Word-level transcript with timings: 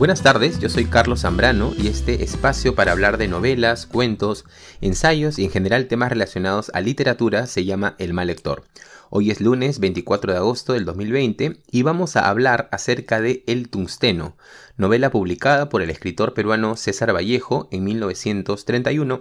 Buenas 0.00 0.22
tardes, 0.22 0.58
yo 0.58 0.70
soy 0.70 0.86
Carlos 0.86 1.20
Zambrano 1.20 1.74
y 1.76 1.88
este 1.88 2.24
espacio 2.24 2.74
para 2.74 2.92
hablar 2.92 3.18
de 3.18 3.28
novelas, 3.28 3.84
cuentos, 3.84 4.46
ensayos 4.80 5.38
y 5.38 5.44
en 5.44 5.50
general 5.50 5.88
temas 5.88 6.08
relacionados 6.08 6.70
a 6.72 6.80
literatura 6.80 7.46
se 7.46 7.66
llama 7.66 7.96
El 7.98 8.14
Mal 8.14 8.28
Lector. 8.28 8.64
Hoy 9.10 9.30
es 9.30 9.42
lunes 9.42 9.78
24 9.78 10.32
de 10.32 10.38
agosto 10.38 10.72
del 10.72 10.86
2020 10.86 11.60
y 11.70 11.82
vamos 11.82 12.16
a 12.16 12.30
hablar 12.30 12.70
acerca 12.72 13.20
de 13.20 13.44
El 13.46 13.68
Tungsteno, 13.68 14.38
novela 14.78 15.10
publicada 15.10 15.68
por 15.68 15.82
el 15.82 15.90
escritor 15.90 16.32
peruano 16.32 16.76
César 16.76 17.14
Vallejo 17.14 17.68
en 17.70 17.84
1931 17.84 19.18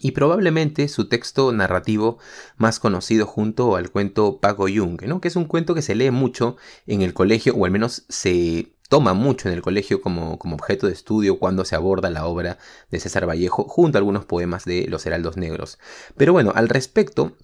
y 0.00 0.12
probablemente 0.12 0.88
su 0.88 1.08
texto 1.08 1.52
narrativo 1.52 2.18
más 2.56 2.80
conocido 2.80 3.26
junto 3.26 3.76
al 3.76 3.90
cuento 3.90 4.38
Paco 4.40 4.64
Jung, 4.64 5.02
¿no? 5.02 5.20
que 5.20 5.28
es 5.28 5.36
un 5.36 5.44
cuento 5.44 5.74
que 5.74 5.82
se 5.82 5.94
lee 5.94 6.10
mucho 6.10 6.56
en 6.86 7.02
el 7.02 7.14
colegio 7.14 7.54
o 7.54 7.66
al 7.66 7.70
menos 7.70 8.04
se 8.08 8.75
toma 8.88 9.14
mucho 9.14 9.48
en 9.48 9.54
el 9.54 9.62
colegio 9.62 10.00
como, 10.00 10.38
como, 10.38 10.56
objeto 10.56 10.86
de 10.86 10.92
estudio 10.92 11.38
cuando 11.38 11.64
se 11.64 11.76
aborda 11.76 12.10
la 12.10 12.26
obra 12.26 12.58
de 12.90 13.00
César 13.00 13.28
Vallejo 13.28 13.64
junto 13.64 13.98
a 13.98 14.00
algunos 14.00 14.24
poemas 14.24 14.64
de 14.64 14.86
los 14.88 15.04
Heraldos 15.06 15.36
Negros. 15.36 15.78
Pero 16.16 16.32
bueno, 16.32 16.52
al 16.54 16.68
respecto, 16.68 17.36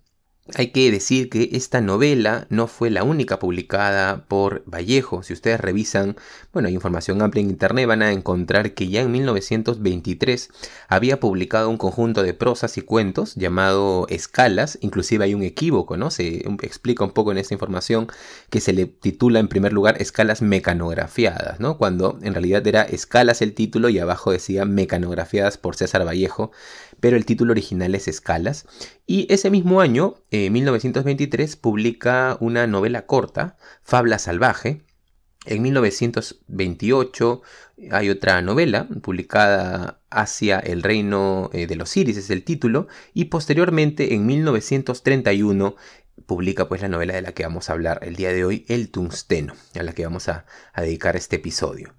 hay 0.56 0.69
que 0.73 0.91
decir 0.91 1.30
que 1.30 1.51
esta 1.52 1.80
novela 1.80 2.46
no 2.50 2.66
fue 2.66 2.91
la 2.91 3.05
única 3.05 3.38
publicada 3.38 4.24
por 4.27 4.64
Vallejo. 4.66 5.23
Si 5.23 5.33
ustedes 5.33 5.60
revisan, 5.60 6.16
bueno, 6.52 6.66
hay 6.66 6.74
información 6.74 7.23
amplia 7.23 7.42
en 7.42 7.50
internet, 7.50 7.87
van 7.87 8.02
a 8.02 8.10
encontrar 8.10 8.74
que 8.74 8.89
ya 8.89 9.03
en 9.03 9.12
1923 9.12 10.50
había 10.89 11.20
publicado 11.20 11.70
un 11.70 11.77
conjunto 11.77 12.25
de 12.25 12.34
prosas 12.34 12.77
y 12.77 12.83
cuentos 12.83 13.36
llamado 13.36 14.06
Escalas. 14.08 14.78
Inclusive 14.81 15.25
hay 15.25 15.34
un 15.34 15.44
equívoco, 15.44 15.97
¿no? 15.97 16.11
Se 16.11 16.44
explica 16.62 17.05
un 17.05 17.12
poco 17.12 17.31
en 17.31 17.38
esta 17.38 17.55
información 17.55 18.09
que 18.50 18.61
se 18.61 18.72
le 18.72 18.86
titula 18.86 19.38
en 19.38 19.47
primer 19.47 19.72
lugar 19.72 20.03
Escalas 20.03 20.42
mecanografiadas, 20.42 21.61
¿no? 21.61 21.78
Cuando 21.78 22.19
en 22.20 22.34
realidad 22.34 22.66
era 22.66 22.83
Escalas 22.83 23.42
el 23.42 23.55
título 23.55 23.91
y 23.91 24.00
abajo 24.00 24.33
decía 24.33 24.64
mecanografiadas 24.64 25.56
por 25.56 25.77
César 25.77 26.05
Vallejo 26.05 26.50
pero 27.03 27.16
el 27.16 27.27
título 27.27 27.50
original 27.50 27.97
es 27.97 28.06
Escalas. 28.06 28.64
Y 29.09 29.27
ese 29.28 29.50
mismo 29.50 29.81
año, 29.81 30.14
en 30.31 30.41
eh, 30.46 30.50
1923, 30.50 31.56
publica 31.56 32.36
una 32.40 32.66
novela 32.66 33.06
corta, 33.06 33.56
Fabla 33.82 34.18
Salvaje. 34.18 34.82
En 35.44 35.62
1928 35.62 37.42
hay 37.90 38.10
otra 38.10 38.40
novela 38.42 38.86
publicada 39.02 40.00
hacia 40.10 40.60
el 40.60 40.82
reino 40.82 41.50
eh, 41.52 41.66
de 41.66 41.76
los 41.76 41.96
Iris, 41.96 42.16
es 42.16 42.30
el 42.30 42.44
título, 42.44 42.86
y 43.12 43.24
posteriormente 43.26 44.14
en 44.14 44.26
1931 44.26 45.74
publica 46.26 46.68
pues 46.68 46.82
la 46.82 46.88
novela 46.88 47.14
de 47.14 47.22
la 47.22 47.32
que 47.32 47.42
vamos 47.42 47.68
a 47.68 47.72
hablar 47.72 48.00
el 48.02 48.14
día 48.16 48.32
de 48.32 48.44
hoy, 48.44 48.64
El 48.68 48.90
Tungsteno, 48.90 49.54
a 49.74 49.82
la 49.82 49.92
que 49.92 50.04
vamos 50.04 50.28
a 50.28 50.44
dedicar 50.76 51.16
este 51.16 51.36
episodio. 51.36 51.94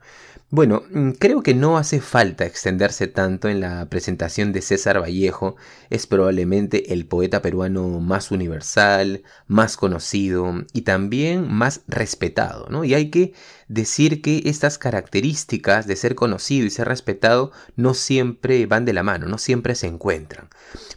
Bueno, 0.56 0.84
mm, 0.92 1.14
creo 1.14 1.42
que 1.42 1.56
no 1.56 1.80
hace 1.80 2.00
falta 2.00 2.46
extenderse 2.46 3.08
tanto 3.08 3.50
en 3.50 3.60
la 3.60 3.90
presentación 3.90 4.54
de 4.54 4.62
César 4.62 5.02
Vallejo, 5.02 5.56
es 5.90 6.06
probablemente 6.06 6.94
el 6.94 7.08
poeta 7.08 7.42
peruano 7.42 8.00
más 8.00 8.30
universal, 8.30 9.24
más 9.48 9.78
conocido 9.78 10.64
y 10.72 10.84
también 10.84 11.52
más 11.52 11.82
respetado, 11.88 12.68
¿no? 12.70 12.84
Y 12.84 12.94
hay 12.94 13.10
que 13.10 13.34
decir 13.68 14.22
que 14.22 14.44
estas 14.46 14.78
características 14.78 15.88
de 15.88 15.96
ser 15.96 16.14
conocido 16.14 16.68
y 16.68 16.70
ser 16.70 16.88
respetado 16.88 17.52
no 17.76 17.96
siempre 17.96 18.68
van 18.68 18.86
de 18.86 18.94
la 18.94 19.02
mano, 19.02 19.26
no 19.28 19.40
siempre 19.40 19.74
se 19.74 19.88
encuentran. 19.88 20.50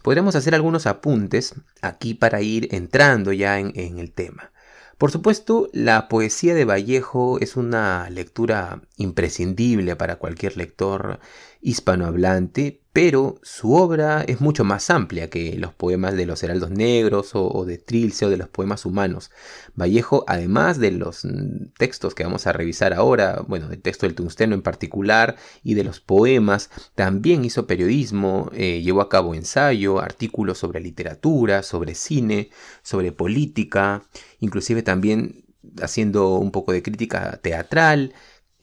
Podríamos 0.03 0.37
hacer 0.37 0.55
algunos 0.55 0.87
apuntes 0.87 1.55
aquí 1.81 2.13
para 2.13 2.43
ir 2.43 2.69
entrando 2.75 3.33
ya 3.33 3.59
en, 3.59 3.73
en 3.75 4.01
el 4.01 4.13
tema. 4.13 4.51
Por 4.99 5.11
supuesto, 5.11 5.69
la 5.75 6.09
poesía 6.09 6.55
de 6.55 6.65
Vallejo 6.65 7.39
es 7.41 7.57
una 7.57 8.09
lectura 8.09 8.81
imprescindible 8.97 9.95
para 9.95 10.17
cualquier 10.17 10.57
lector 10.57 11.21
hispanohablante, 11.61 12.81
pero 12.93 13.39
su 13.43 13.75
obra 13.75 14.23
es 14.27 14.41
mucho 14.41 14.65
más 14.65 14.89
amplia 14.89 15.29
que 15.29 15.59
los 15.59 15.75
poemas 15.75 16.15
de 16.17 16.25
los 16.25 16.43
Heraldos 16.43 16.71
Negros 16.71 17.33
o, 17.35 17.65
de 17.67 17.77
Trilce 17.77 18.25
o 18.25 18.31
de 18.31 18.39
los 18.39 18.49
poemas 18.49 18.87
humanos. 18.87 19.31
Vallejo, 19.75 20.25
además 20.27 20.79
de 20.79 20.93
los 20.93 21.27
mm, 21.27 21.75
textos 21.77 22.15
que 22.15 22.25
vamos 22.25 22.47
a 22.47 22.55
revisar 22.55 22.95
ahora, 22.95 23.45
bueno, 23.47 23.69
del 23.69 23.83
texto 23.83 24.07
del 24.07 24.15
tungsteno 24.15 24.55
en 24.55 24.63
particular 24.63 25.37
y 25.63 25.75
de 25.75 25.85
los 25.85 26.01
poemas, 26.01 26.71
también 26.95 27.45
hizo 27.45 27.67
periodismo, 27.67 28.51
eh, 28.55 28.81
llevó 28.81 29.03
a 29.03 29.11
cabo 29.11 29.35
ensayo, 29.35 30.01
artículos 30.01 30.57
sobre 30.57 30.81
literatura, 30.81 31.63
sobre 31.63 31.95
cine, 31.95 32.49
sobre 32.83 33.13
política, 33.13 34.05
inclusive 34.41 34.83
también 34.83 35.45
haciendo 35.83 36.37
un 36.37 36.51
poco 36.51 36.73
de 36.73 36.83
crítica 36.83 37.39
teatral, 37.43 38.15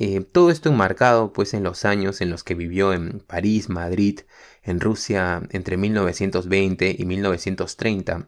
eh, 0.03 0.21
todo 0.21 0.51
esto 0.51 0.69
enmarcado 0.69 1.31
pues 1.31 1.53
en 1.53 1.63
los 1.63 1.85
años 1.85 2.19
en 2.19 2.29
los 2.29 2.43
que 2.43 2.55
vivió 2.55 2.91
en 2.91 3.19
París, 3.21 3.69
Madrid, 3.69 4.19
en 4.61 4.81
Rusia 4.81 5.41
entre 5.51 5.77
1920 5.77 6.95
y 6.97 7.05
1930 7.05 8.27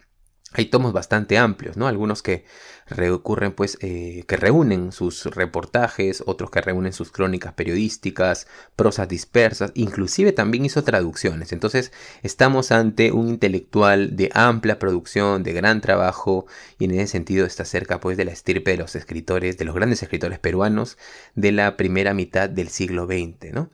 hay 0.57 0.65
tomos 0.67 0.93
bastante 0.93 1.37
amplios, 1.37 1.75
¿no? 1.75 1.87
Algunos 1.87 2.21
que 2.21 2.45
recurren, 2.87 3.51
pues, 3.51 3.77
eh, 3.81 4.23
que 4.27 4.37
reúnen 4.37 4.91
sus 4.91 5.25
reportajes, 5.25 6.23
otros 6.25 6.51
que 6.51 6.61
reúnen 6.61 6.93
sus 6.93 7.11
crónicas 7.11 7.53
periodísticas, 7.53 8.47
prosas 8.75 9.07
dispersas, 9.07 9.71
inclusive 9.73 10.31
también 10.31 10.65
hizo 10.65 10.83
traducciones. 10.83 11.51
Entonces, 11.51 11.91
estamos 12.23 12.71
ante 12.71 13.11
un 13.11 13.27
intelectual 13.29 14.15
de 14.15 14.29
amplia 14.33 14.79
producción, 14.79 15.43
de 15.43 15.53
gran 15.53 15.81
trabajo, 15.81 16.45
y 16.79 16.85
en 16.85 16.91
ese 16.91 17.07
sentido 17.07 17.45
está 17.45 17.65
cerca, 17.65 17.99
pues, 17.99 18.17
de 18.17 18.25
la 18.25 18.31
estirpe 18.31 18.71
de 18.71 18.77
los 18.77 18.95
escritores, 18.95 19.57
de 19.57 19.65
los 19.65 19.75
grandes 19.75 20.03
escritores 20.03 20.39
peruanos 20.39 20.97
de 21.33 21.51
la 21.51 21.75
primera 21.77 22.13
mitad 22.13 22.49
del 22.49 22.69
siglo 22.69 23.07
XX, 23.07 23.51
¿no? 23.51 23.69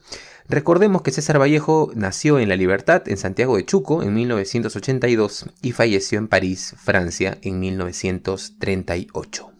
Recordemos 0.48 1.02
que 1.02 1.12
César 1.12 1.40
Vallejo 1.40 1.90
nació 1.94 2.38
en 2.38 2.48
La 2.48 2.56
Libertad, 2.56 3.02
en 3.06 3.16
Santiago 3.16 3.56
de 3.56 3.64
Chuco, 3.64 4.02
en 4.02 4.14
1982 4.14 5.46
y 5.62 5.72
falleció 5.72 6.18
en 6.18 6.28
París, 6.28 6.74
Francia, 6.78 7.38
en 7.42 7.60
1938. 7.60 9.52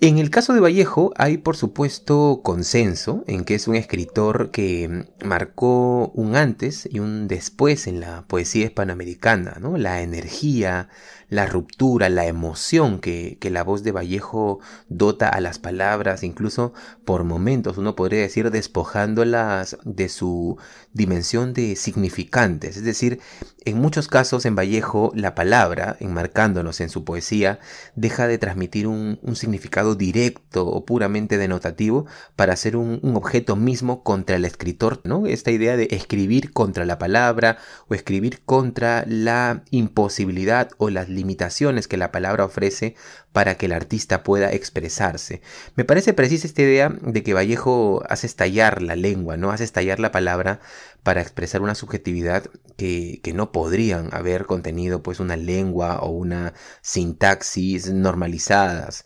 En 0.00 0.18
el 0.18 0.30
caso 0.30 0.54
de 0.54 0.60
Vallejo 0.60 1.12
hay 1.16 1.38
por 1.38 1.56
supuesto 1.56 2.40
consenso 2.44 3.24
en 3.26 3.44
que 3.44 3.56
es 3.56 3.66
un 3.66 3.74
escritor 3.74 4.52
que 4.52 5.06
marcó 5.24 6.12
un 6.14 6.36
antes 6.36 6.88
y 6.88 7.00
un 7.00 7.26
después 7.26 7.88
en 7.88 7.98
la 7.98 8.24
poesía 8.28 8.66
hispanoamericana, 8.66 9.56
¿no? 9.60 9.76
La 9.76 10.00
energía, 10.02 10.88
la 11.28 11.46
ruptura, 11.46 12.08
la 12.08 12.26
emoción 12.26 13.00
que, 13.00 13.36
que, 13.40 13.50
la 13.50 13.62
voz 13.62 13.82
de 13.82 13.92
Vallejo 13.92 14.60
dota 14.88 15.28
a 15.28 15.40
las 15.40 15.58
palabras, 15.58 16.22
incluso 16.22 16.72
por 17.04 17.24
momentos 17.24 17.78
uno 17.78 17.96
podría 17.96 18.20
decir 18.20 18.50
despojándolas 18.50 19.76
de 19.84 20.08
su 20.08 20.56
dimensión 20.92 21.52
de 21.52 21.76
significantes. 21.76 22.76
Es 22.76 22.84
decir, 22.84 23.20
en 23.64 23.78
muchos 23.78 24.08
casos 24.08 24.46
en 24.46 24.56
Vallejo 24.56 25.12
la 25.14 25.34
palabra, 25.34 25.96
enmarcándonos 26.00 26.80
en 26.80 26.88
su 26.88 27.04
poesía, 27.04 27.60
deja 27.96 28.26
de 28.26 28.38
transmitir 28.38 28.86
un, 28.86 29.18
significado 29.34 29.94
directo 29.94 30.66
o 30.66 30.84
puramente 30.84 31.36
denotativo 31.36 32.06
para 32.34 32.56
ser 32.56 32.76
un, 32.76 32.98
un, 33.02 33.14
objeto 33.16 33.56
mismo 33.56 34.02
contra 34.02 34.36
el 34.36 34.44
escritor, 34.44 35.00
¿no? 35.04 35.26
Esta 35.26 35.50
idea 35.50 35.76
de 35.76 35.88
escribir 35.90 36.52
contra 36.52 36.86
la 36.86 36.98
palabra 36.98 37.58
o 37.88 37.94
escribir 37.94 38.40
contra 38.44 39.04
la 39.06 39.62
imposibilidad 39.70 40.70
o 40.78 40.88
las 40.88 41.08
limitaciones 41.18 41.88
que 41.88 41.96
la 41.96 42.12
palabra 42.12 42.44
ofrece 42.44 42.94
para 43.32 43.56
que 43.56 43.66
el 43.66 43.72
artista 43.72 44.22
pueda 44.22 44.52
expresarse. 44.52 45.42
Me 45.76 45.84
parece 45.84 46.14
precisa 46.14 46.46
esta 46.46 46.62
idea 46.62 46.88
de 47.02 47.22
que 47.22 47.34
Vallejo 47.34 48.02
hace 48.08 48.26
estallar 48.26 48.82
la 48.82 48.96
lengua, 48.96 49.36
¿no? 49.36 49.50
Hace 49.50 49.64
estallar 49.64 50.00
la 50.00 50.12
palabra 50.12 50.60
para 51.02 51.20
expresar 51.20 51.60
una 51.60 51.74
subjetividad 51.74 52.44
que, 52.76 53.20
que 53.22 53.32
no 53.32 53.52
podrían 53.52 54.14
haber 54.14 54.46
contenido 54.46 55.02
pues 55.02 55.20
una 55.20 55.36
lengua 55.36 56.00
o 56.00 56.10
una 56.10 56.54
sintaxis 56.82 57.92
normalizadas. 57.92 59.04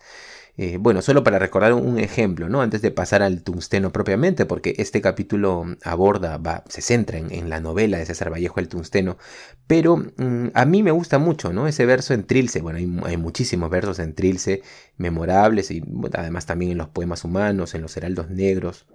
Eh, 0.59 0.77
bueno, 0.79 1.01
solo 1.01 1.25
para 1.25 1.39
recordar 1.39 1.73
un 1.73 1.99
ejemplo, 1.99 2.49
¿no? 2.51 2.61
Antes 2.61 2.83
de 2.83 2.91
pasar 2.91 3.23
al 3.23 3.43
tungsteno 3.43 3.91
propiamente, 3.91 4.45
porque 4.45 4.75
este 4.77 5.01
capítulo 5.01 5.65
aborda, 5.83 6.37
va, 6.37 6.63
se 6.69 6.83
centra 6.83 7.19
en, 7.19 7.49
la 7.49 7.61
novela 7.61 7.97
de 7.97 8.05
César 8.05 8.31
Vallejo, 8.31 8.61
el 8.61 8.69
tungsteno, 8.69 9.17
pero 9.67 9.97
mm, 9.97 10.49
a 10.53 10.65
mí 10.67 10.83
me 10.83 10.91
gusta 10.91 11.19
mucho, 11.19 11.53
¿no? 11.55 11.67
Ese 11.69 11.87
verso 11.87 12.13
en 12.13 12.25
Trilce, 12.25 12.61
bueno, 12.61 12.79
hay, 13.07 13.17
muchísimos 13.17 13.71
versos 13.71 13.99
en 13.99 14.15
Trilce 14.15 14.63
memorables 14.99 15.71
y 15.71 15.83
además 16.13 16.45
también 16.45 16.73
en 16.73 16.79
los 16.79 16.89
poemas 16.89 17.25
humanos, 17.25 17.75
en 17.75 17.81
los 17.83 17.97
heraldos 17.97 18.29
negros. 18.31 18.87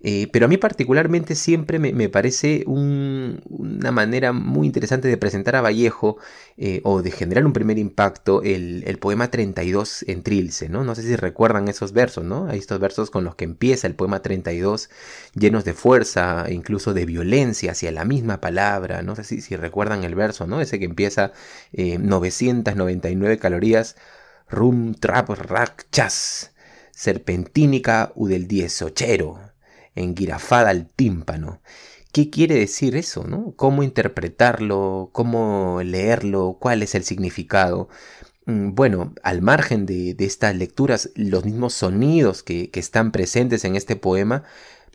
Eh, 0.00 0.28
pero 0.32 0.46
a 0.46 0.48
mí 0.48 0.56
particularmente 0.58 1.34
siempre 1.34 1.80
me, 1.80 2.08
parece 2.08 2.62
una 2.66 3.90
manera 3.90 4.32
muy 4.32 4.66
interesante 4.66 5.08
de 5.08 5.16
presentar 5.16 5.56
a 5.56 5.60
Vallejo 5.60 6.18
eh, 6.56 6.80
o 6.84 7.02
de 7.02 7.10
generar 7.10 7.44
un 7.44 7.52
primer 7.52 7.78
impacto 7.78 8.42
el, 8.42 8.98
poema 9.00 9.30
32 9.30 10.04
en 10.06 10.22
Trilce, 10.22 10.68
¿no? 10.68 10.84
No 10.84 10.94
sé 10.94 11.02
si 11.02 11.16
recuerdan 11.16 11.68
esos 11.68 11.92
versos, 11.92 12.24
¿no? 12.24 12.46
Hay 12.48 12.58
estos 12.58 12.78
versos 12.78 13.10
con 13.10 13.24
los 13.24 13.34
que 13.34 13.44
empieza 13.44 13.88
el 13.88 13.94
poema 13.94 14.22
32 14.22 14.88
llenos 15.34 15.64
de 15.64 15.74
fuerza, 15.74 16.46
incluso 16.48 16.94
de 16.94 17.04
violencia 17.04 17.72
hacia 17.72 17.90
la 17.90 18.04
misma 18.04 18.40
palabra, 18.40 19.02
no 19.02 19.16
sé 19.16 19.24
si, 19.24 19.40
si 19.40 19.56
recuerdan 19.56 20.04
el 20.04 20.14
verso, 20.14 20.46
¿no? 20.46 20.60
Ese 20.60 20.78
que 20.78 20.84
empieza 20.84 21.32
999 21.72 23.34
eh, 23.34 23.38
calorías, 23.38 23.96
rum, 24.48 24.94
trap, 24.94 25.30
rack, 25.30 25.86
chas 25.90 26.52
serpentínica 26.92 28.10
u 28.16 28.26
del 28.26 28.48
engirafada 29.98 30.70
al 30.70 30.86
tímpano. 30.88 31.60
¿Qué 32.12 32.30
quiere 32.30 32.56
decir 32.56 32.96
eso? 32.96 33.24
¿no? 33.24 33.52
¿Cómo 33.56 33.82
interpretarlo? 33.82 35.10
¿Cómo 35.12 35.80
leerlo? 35.84 36.56
¿Cuál 36.60 36.82
es 36.82 36.94
el 36.94 37.04
significado? 37.04 37.88
Mm, 38.46 38.74
bueno, 38.74 39.14
al 39.22 39.42
margen 39.42 39.86
de, 39.86 40.16
estas 40.18 40.56
lecturas, 40.56 41.10
los 41.14 41.44
mismos 41.44 41.74
sonidos 41.74 42.42
que, 42.42 42.70
que 42.70 42.80
están 42.80 43.12
presentes 43.12 43.64
en 43.64 43.76
este 43.76 43.96
poema 43.96 44.44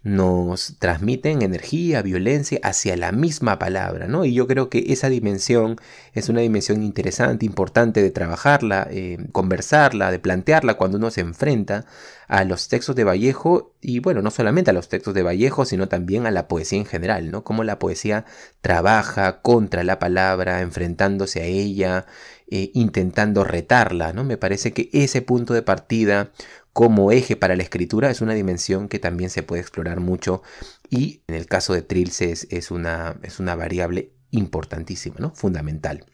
nos 0.04 0.76
transmiten 0.80 1.42
energía, 1.42 2.02
violencia 2.02 2.60
hacia 2.62 2.98
la 2.98 3.14
misma 3.14 3.58
palabra, 3.58 4.08
¿no? 4.08 4.26
Y 4.26 4.34
yo 4.34 4.48
creo 4.48 4.70
que 4.70 4.86
esa 4.90 5.08
dimensión 5.08 5.78
es 6.14 6.28
una 6.28 6.42
dimensión 6.42 6.84
interesante, 6.84 7.46
importante 7.46 8.04
de 8.04 8.12
trabajarla, 8.12 8.88
eh, 8.92 9.18
conversarla, 9.32 10.12
de 10.12 10.20
plantearla 10.20 10.74
cuando 10.74 10.98
uno 10.98 11.10
se 11.10 11.22
enfrenta 11.22 11.86
a 12.28 12.44
los 12.44 12.68
textos 12.68 12.98
de 12.98 13.06
Vallejo 13.06 13.74
y 13.80 14.00
bueno, 14.00 14.22
no 14.22 14.30
solamente 14.30 14.72
a 14.72 14.74
los 14.74 14.90
textos 14.90 15.14
de 15.14 15.24
Vallejo, 15.24 15.64
sino 15.64 15.88
también 15.88 16.26
a 16.26 16.32
la 16.32 16.50
poesía 16.50 16.80
en 16.80 16.86
general, 16.86 17.32
¿no? 17.32 17.46
Cómo 17.46 17.64
la 17.64 17.80
poesía 17.80 18.26
trabaja 18.62 19.42
contra 19.42 19.84
la 19.86 20.00
palabra, 20.00 20.62
enfrentándose 20.62 21.42
a 21.42 21.46
ella, 21.46 22.06
eh, 22.50 22.72
intentando 22.74 23.44
retarla, 23.46 24.12
¿no? 24.14 24.26
Me 24.26 24.38
parece 24.38 24.74
que 24.74 24.90
ese 24.92 25.22
punto 25.22 25.54
de 25.54 25.62
partida 25.62 26.32
como 26.74 27.12
eje 27.12 27.36
para 27.36 27.56
la 27.56 27.64
escritura 27.64 28.10
es 28.10 28.22
una 28.22 28.34
dimensión 28.34 28.90
que 28.90 29.00
también 29.00 29.30
se 29.30 29.44
puede 29.44 29.62
explorar 29.62 30.00
mucho 30.00 30.42
y 30.90 31.24
en 31.28 31.36
el 31.36 31.46
caso 31.46 31.74
de 31.74 31.84
Trilce 31.84 32.34
es, 32.50 32.72
una, 32.72 33.20
es 33.22 33.40
una 33.40 33.56
variable 33.56 34.12
importantísima, 34.32 35.16
¿no? 35.20 35.34
fundamental. 35.36 36.06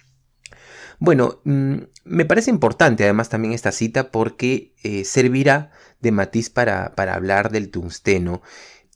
Bueno, 1.00 1.40
mm, 1.46 1.78
me 2.04 2.26
parece 2.26 2.50
importante 2.50 3.04
además 3.04 3.30
también 3.30 3.54
esta 3.54 3.72
cita 3.72 4.12
porque 4.12 4.76
eh, 4.84 5.06
servirá 5.06 5.72
de 6.02 6.12
matiz 6.12 6.50
para, 6.50 6.94
para 6.94 7.16
hablar 7.16 7.52
del 7.52 7.72
tungsteno. 7.72 8.42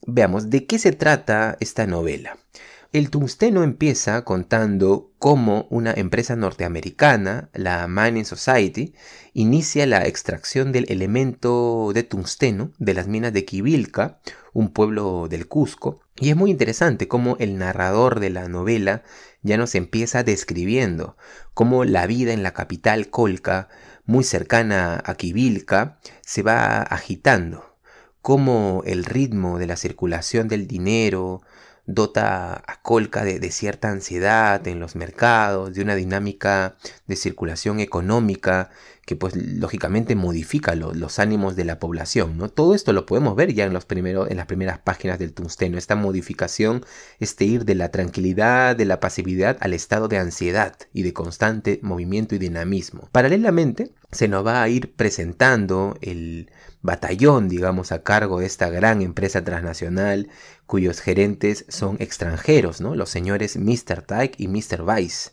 Veamos, 0.05 0.49
¿de 0.49 0.65
qué 0.65 0.77
se 0.79 0.91
trata 0.91 1.55
esta 1.61 1.87
novela? 1.87 2.37
El 2.93 3.09
tungsteno 3.09 3.63
empieza 3.63 4.23
contando 4.23 5.11
cómo 5.17 5.65
una 5.71 5.91
empresa 5.93 6.35
norteamericana, 6.35 7.49
la 7.51 7.87
Mining 7.87 8.23
Society, 8.23 8.93
inicia 9.33 9.87
la 9.87 10.05
extracción 10.05 10.71
del 10.71 10.85
elemento 10.87 11.89
de 11.91 12.03
tungsteno 12.03 12.71
de 12.77 12.93
las 12.93 13.07
minas 13.07 13.33
de 13.33 13.45
Quivilca, 13.45 14.19
un 14.53 14.69
pueblo 14.69 15.27
del 15.27 15.47
Cusco, 15.47 16.01
y 16.17 16.29
es 16.29 16.35
muy 16.35 16.51
interesante 16.51 17.07
cómo 17.07 17.35
el 17.39 17.57
narrador 17.57 18.19
de 18.19 18.29
la 18.29 18.47
novela 18.47 19.01
ya 19.41 19.57
nos 19.57 19.73
empieza 19.73 20.21
describiendo 20.21 21.17
cómo 21.55 21.85
la 21.85 22.05
vida 22.05 22.31
en 22.31 22.43
la 22.43 22.53
capital 22.53 23.09
Colca, 23.09 23.69
muy 24.05 24.23
cercana 24.23 25.01
a 25.03 25.15
Quivilca, 25.15 25.97
se 26.21 26.43
va 26.43 26.83
agitando, 26.83 27.75
cómo 28.21 28.83
el 28.85 29.03
ritmo 29.03 29.57
de 29.57 29.65
la 29.65 29.77
circulación 29.77 30.47
del 30.47 30.67
dinero, 30.67 31.41
dota 31.85 32.63
a 32.65 32.81
Colca 32.81 33.23
de, 33.23 33.51
cierta 33.51 33.89
ansiedad 33.89 34.65
en 34.67 34.79
los 34.79 34.95
mercados, 34.95 35.73
de 35.73 35.81
una 35.81 35.95
dinámica 35.95 36.75
de 37.07 37.15
circulación 37.15 37.79
económica 37.79 38.69
que 39.05 39.17
pues 39.17 39.35
lógicamente 39.35 40.15
modifica 40.15 40.75
los 40.75 41.19
ánimos 41.19 41.55
de 41.55 41.65
la 41.65 41.77
población, 41.77 42.37
¿no? 42.37 42.47
Todo 42.49 42.73
esto 42.73 42.93
lo 42.93 43.05
podemos 43.05 43.35
ver 43.35 43.53
ya 43.53 43.65
en, 43.65 43.73
los 43.73 43.85
en 43.89 44.37
las 44.37 44.45
primeras 44.45 44.79
páginas 44.79 45.19
del 45.19 45.33
tungsteno, 45.33 45.77
esta 45.77 45.95
modificación, 45.95 46.85
este 47.19 47.43
ir 47.43 47.65
de 47.65 47.75
la 47.75 47.89
tranquilidad, 47.89 48.77
de 48.77 48.85
la 48.85 49.01
pasividad 49.01 49.57
al 49.59 49.73
estado 49.73 50.07
de 50.07 50.19
ansiedad 50.19 50.75
y 50.93 51.03
de 51.03 51.11
constante 51.11 51.79
movimiento 51.81 52.35
y 52.35 52.37
dinamismo. 52.37 53.09
Paralelamente, 53.11 53.91
se 54.11 54.29
nos 54.29 54.45
va 54.45 54.63
a 54.63 54.69
ir 54.69 54.93
presentando 54.95 55.97
el 56.01 56.49
batallón, 56.81 57.49
digamos, 57.49 57.91
a 57.91 58.03
cargo 58.03 58.39
de 58.39 58.45
esta 58.45 58.69
gran 58.69 59.01
empresa 59.01 59.43
transnacional 59.43 60.29
cuyos 60.65 61.01
gerentes 61.01 61.65
son 61.67 61.97
extranjeros, 61.99 62.79
¿no? 62.79 62.95
Los 62.95 63.09
señores 63.09 63.57
Mr. 63.57 64.01
Tyke 64.01 64.35
y 64.37 64.47
Mr. 64.47 64.81
Weiss. 64.81 65.31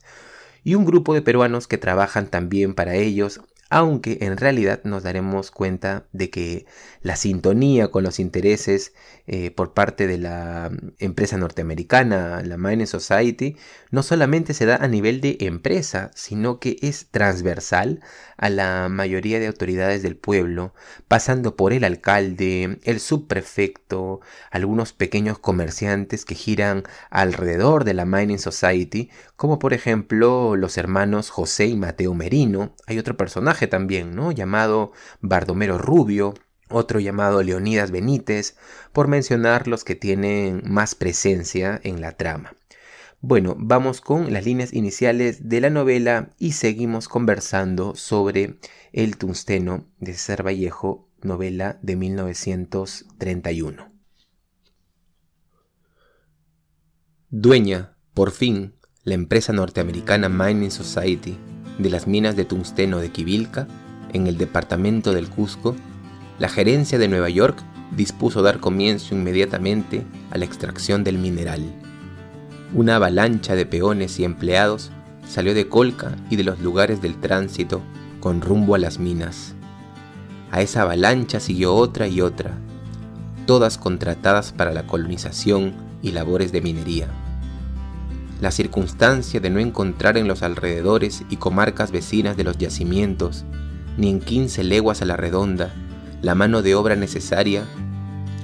Y 0.62 0.74
un 0.74 0.84
grupo 0.84 1.14
de 1.14 1.22
peruanos 1.22 1.66
que 1.66 1.78
trabajan 1.78 2.26
también 2.26 2.74
para 2.74 2.94
ellos 2.94 3.40
aunque 3.70 4.18
en 4.20 4.36
realidad 4.36 4.80
nos 4.84 5.04
daremos 5.04 5.52
cuenta 5.52 6.04
de 6.12 6.28
que 6.28 6.66
la 7.02 7.16
sintonía 7.16 7.88
con 7.88 8.02
los 8.02 8.18
intereses 8.18 8.92
eh, 9.26 9.52
por 9.52 9.74
parte 9.74 10.08
de 10.08 10.18
la 10.18 10.70
mm, 10.70 10.94
empresa 10.98 11.36
norteamericana, 11.36 12.42
la 12.44 12.58
Mining 12.58 12.88
Society, 12.88 13.56
no 13.92 14.02
solamente 14.02 14.54
se 14.54 14.66
da 14.66 14.76
a 14.76 14.88
nivel 14.88 15.20
de 15.20 15.38
empresa, 15.40 16.10
sino 16.14 16.58
que 16.58 16.78
es 16.82 17.06
transversal 17.12 18.00
a 18.36 18.50
la 18.50 18.88
mayoría 18.88 19.38
de 19.38 19.46
autoridades 19.46 20.02
del 20.02 20.16
pueblo, 20.16 20.74
pasando 21.06 21.54
por 21.56 21.72
el 21.72 21.84
alcalde, 21.84 22.80
el 22.82 22.98
subprefecto, 22.98 24.20
algunos 24.50 24.92
pequeños 24.92 25.38
comerciantes 25.38 26.24
que 26.24 26.34
giran 26.34 26.82
alrededor 27.10 27.84
de 27.84 27.94
la 27.94 28.06
Mining 28.06 28.38
Society, 28.38 29.10
como 29.36 29.58
por 29.58 29.74
ejemplo 29.74 30.56
los 30.56 30.76
hermanos 30.76 31.30
José 31.30 31.66
y 31.66 31.76
Mateo 31.76 32.14
Merino. 32.14 32.74
Hay 32.86 32.98
otro 32.98 33.16
personaje 33.16 33.59
también, 33.66 34.14
¿no? 34.14 34.32
Llamado 34.32 34.92
Bardomero 35.20 35.78
Rubio, 35.78 36.34
otro 36.68 37.00
llamado 37.00 37.42
Leonidas 37.42 37.90
Benítez, 37.90 38.56
por 38.92 39.08
mencionar 39.08 39.68
los 39.68 39.84
que 39.84 39.94
tienen 39.94 40.62
más 40.64 40.94
presencia 40.94 41.80
en 41.82 42.00
la 42.00 42.12
trama. 42.12 42.54
Bueno, 43.22 43.54
vamos 43.58 44.00
con 44.00 44.32
las 44.32 44.46
líneas 44.46 44.72
iniciales 44.72 45.50
de 45.50 45.60
la 45.60 45.68
novela 45.68 46.30
y 46.38 46.52
seguimos 46.52 47.06
conversando 47.06 47.94
sobre 47.94 48.58
El 48.92 49.18
Tungsteno 49.18 49.86
de 49.98 50.14
César 50.14 50.46
Vallejo, 50.46 51.06
novela 51.20 51.78
de 51.82 51.96
1931. 51.96 53.92
Dueña, 57.28 57.94
por 58.14 58.30
fin, 58.30 58.74
la 59.04 59.14
empresa 59.14 59.52
norteamericana 59.52 60.28
Mining 60.28 60.70
Society 60.70 61.38
de 61.82 61.90
las 61.90 62.06
minas 62.06 62.36
de 62.36 62.44
tungsteno 62.44 62.98
de 62.98 63.10
Quivilca, 63.10 63.66
en 64.12 64.26
el 64.26 64.36
departamento 64.36 65.12
del 65.12 65.28
Cusco, 65.28 65.76
la 66.38 66.48
gerencia 66.48 66.98
de 66.98 67.08
Nueva 67.08 67.28
York 67.28 67.62
dispuso 67.96 68.42
dar 68.42 68.60
comienzo 68.60 69.14
inmediatamente 69.14 70.04
a 70.30 70.38
la 70.38 70.44
extracción 70.44 71.04
del 71.04 71.18
mineral. 71.18 71.62
Una 72.74 72.96
avalancha 72.96 73.54
de 73.54 73.66
peones 73.66 74.18
y 74.20 74.24
empleados 74.24 74.90
salió 75.26 75.54
de 75.54 75.68
Colca 75.68 76.16
y 76.28 76.36
de 76.36 76.44
los 76.44 76.60
lugares 76.60 77.00
del 77.02 77.18
tránsito 77.20 77.82
con 78.20 78.40
rumbo 78.40 78.74
a 78.74 78.78
las 78.78 78.98
minas. 78.98 79.54
A 80.50 80.62
esa 80.62 80.82
avalancha 80.82 81.40
siguió 81.40 81.74
otra 81.74 82.08
y 82.08 82.20
otra, 82.20 82.52
todas 83.46 83.78
contratadas 83.78 84.52
para 84.52 84.72
la 84.72 84.86
colonización 84.86 85.74
y 86.02 86.12
labores 86.12 86.52
de 86.52 86.60
minería. 86.60 87.08
La 88.40 88.50
circunstancia 88.50 89.38
de 89.38 89.50
no 89.50 89.60
encontrar 89.60 90.16
en 90.16 90.26
los 90.26 90.42
alrededores 90.42 91.24
y 91.28 91.36
comarcas 91.36 91.92
vecinas 91.92 92.38
de 92.38 92.44
los 92.44 92.56
yacimientos, 92.56 93.44
ni 93.98 94.08
en 94.08 94.20
15 94.20 94.64
leguas 94.64 95.02
a 95.02 95.04
la 95.04 95.16
redonda, 95.16 95.74
la 96.22 96.34
mano 96.34 96.62
de 96.62 96.74
obra 96.74 96.96
necesaria 96.96 97.64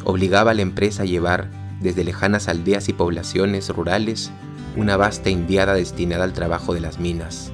obligaba 0.05 0.51
a 0.51 0.55
la 0.55 0.63
empresa 0.63 1.03
a 1.03 1.07
llevar 1.07 1.51
desde 1.81 2.05
lejanas 2.05 2.49
aldeas 2.49 2.89
y 2.89 2.93
poblaciones 2.93 3.69
rurales 3.71 4.31
una 4.77 4.97
vasta 4.97 5.31
indiada 5.31 5.75
destinada 5.75 6.25
al 6.25 6.33
trabajo 6.33 6.75
de 6.75 6.81
las 6.81 6.99
minas. 6.99 7.51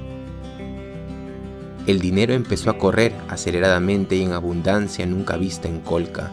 El 1.87 1.99
dinero 1.99 2.33
empezó 2.33 2.69
a 2.69 2.77
correr 2.77 3.13
aceleradamente 3.29 4.15
y 4.15 4.23
en 4.23 4.33
abundancia 4.33 5.05
nunca 5.05 5.37
vista 5.37 5.67
en 5.67 5.79
Colca, 5.79 6.31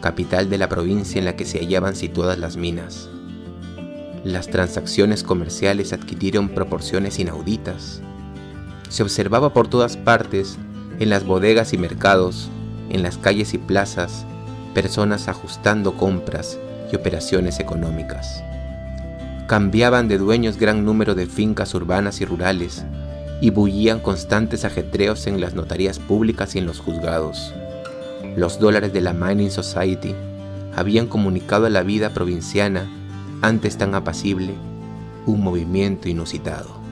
capital 0.00 0.50
de 0.50 0.58
la 0.58 0.68
provincia 0.68 1.18
en 1.18 1.24
la 1.24 1.36
que 1.36 1.44
se 1.44 1.58
hallaban 1.58 1.96
situadas 1.96 2.38
las 2.38 2.56
minas. 2.56 3.08
Las 4.24 4.48
transacciones 4.48 5.22
comerciales 5.22 5.92
adquirieron 5.92 6.48
proporciones 6.48 7.18
inauditas. 7.18 8.00
Se 8.88 9.02
observaba 9.02 9.52
por 9.52 9.68
todas 9.68 9.98
partes, 9.98 10.58
en 10.98 11.10
las 11.10 11.24
bodegas 11.24 11.74
y 11.74 11.78
mercados, 11.78 12.48
en 12.88 13.02
las 13.02 13.18
calles 13.18 13.52
y 13.52 13.58
plazas, 13.58 14.24
personas 14.72 15.28
ajustando 15.28 15.98
compras 15.98 16.58
y 16.90 16.96
operaciones 16.96 17.60
económicas. 17.60 18.42
Cambiaban 19.46 20.08
de 20.08 20.16
dueños 20.16 20.56
gran 20.56 20.86
número 20.86 21.14
de 21.14 21.26
fincas 21.26 21.74
urbanas 21.74 22.22
y 22.22 22.24
rurales 22.24 22.82
y 23.42 23.50
bullían 23.50 24.00
constantes 24.00 24.64
ajetreos 24.64 25.26
en 25.26 25.38
las 25.38 25.54
notarías 25.54 25.98
públicas 25.98 26.54
y 26.54 26.60
en 26.60 26.66
los 26.66 26.80
juzgados. 26.80 27.52
Los 28.36 28.58
dólares 28.58 28.94
de 28.94 29.02
la 29.02 29.12
Mining 29.12 29.50
Society 29.50 30.14
habían 30.74 31.08
comunicado 31.08 31.66
a 31.66 31.70
la 31.70 31.82
vida 31.82 32.14
provinciana, 32.14 32.88
antes 33.46 33.76
tan 33.76 33.94
apacible, 33.94 34.54
un 35.26 35.42
movimiento 35.42 36.08
inusitado. 36.08 36.82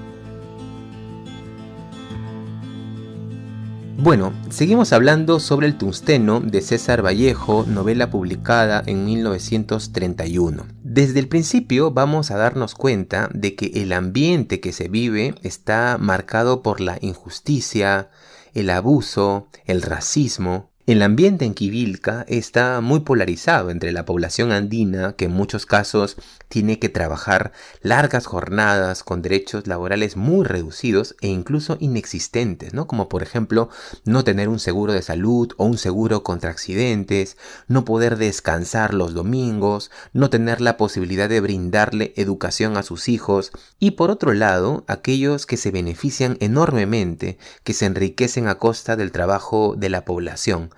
Bueno, 3.96 4.32
seguimos 4.50 4.92
hablando 4.92 5.38
sobre 5.38 5.68
el 5.68 5.78
tungsteno 5.78 6.40
de 6.40 6.60
César 6.60 7.04
Vallejo, 7.04 7.64
novela 7.68 8.10
publicada 8.10 8.82
en 8.84 9.04
1931. 9.04 10.66
Desde 10.82 11.20
el 11.20 11.28
principio 11.28 11.92
vamos 11.92 12.32
a 12.32 12.36
darnos 12.36 12.74
cuenta 12.74 13.30
de 13.32 13.54
que 13.54 13.66
el 13.80 13.92
ambiente 13.92 14.58
que 14.58 14.72
se 14.72 14.88
vive 14.88 15.36
está 15.42 15.98
marcado 16.00 16.62
por 16.62 16.80
la 16.80 16.98
injusticia, 17.00 18.10
el 18.54 18.70
abuso, 18.70 19.46
el 19.66 19.82
racismo, 19.82 20.71
El 20.92 21.00
ambiente 21.00 21.46
en 21.46 21.54
Quivilca 21.54 22.26
está 22.28 22.82
muy 22.82 23.00
polarizado 23.00 23.70
entre 23.70 23.92
la 23.92 24.04
población 24.04 24.52
andina, 24.52 25.14
que 25.14 25.24
en 25.24 25.32
muchos 25.32 25.64
casos 25.64 26.18
tiene 26.48 26.78
que 26.78 26.90
trabajar 26.90 27.52
largas 27.80 28.26
jornadas 28.26 29.02
con 29.02 29.22
derechos 29.22 29.66
laborales 29.66 30.18
muy 30.18 30.44
reducidos 30.44 31.16
e 31.22 31.28
incluso 31.28 31.78
inexistentes, 31.80 32.74
¿no? 32.74 32.86
Como 32.86 33.08
por 33.08 33.22
ejemplo 33.22 33.70
no 34.04 34.22
tener 34.22 34.50
un 34.50 34.58
seguro 34.58 34.92
de 34.92 35.00
salud 35.00 35.54
o 35.56 35.64
un 35.64 35.78
seguro 35.78 36.22
contra 36.22 36.50
accidentes, 36.50 37.38
no 37.68 37.86
poder 37.86 38.18
descansar 38.18 38.92
los 38.92 39.14
domingos, 39.14 39.90
no 40.12 40.28
tener 40.28 40.60
la 40.60 40.76
posibilidad 40.76 41.30
de 41.30 41.40
brindarle 41.40 42.12
educación 42.16 42.76
a 42.76 42.82
sus 42.82 43.08
hijos 43.08 43.50
y 43.78 43.92
por 43.92 44.10
otro 44.10 44.34
lado 44.34 44.84
aquellos 44.88 45.46
que 45.46 45.56
se 45.56 45.70
benefician 45.70 46.36
enormemente, 46.40 47.38
que 47.64 47.72
se 47.72 47.86
enriquecen 47.86 48.46
a 48.46 48.56
costa 48.56 48.94
del 48.96 49.10
trabajo 49.10 49.74
de 49.74 49.88
la 49.88 50.04
población. 50.04 50.68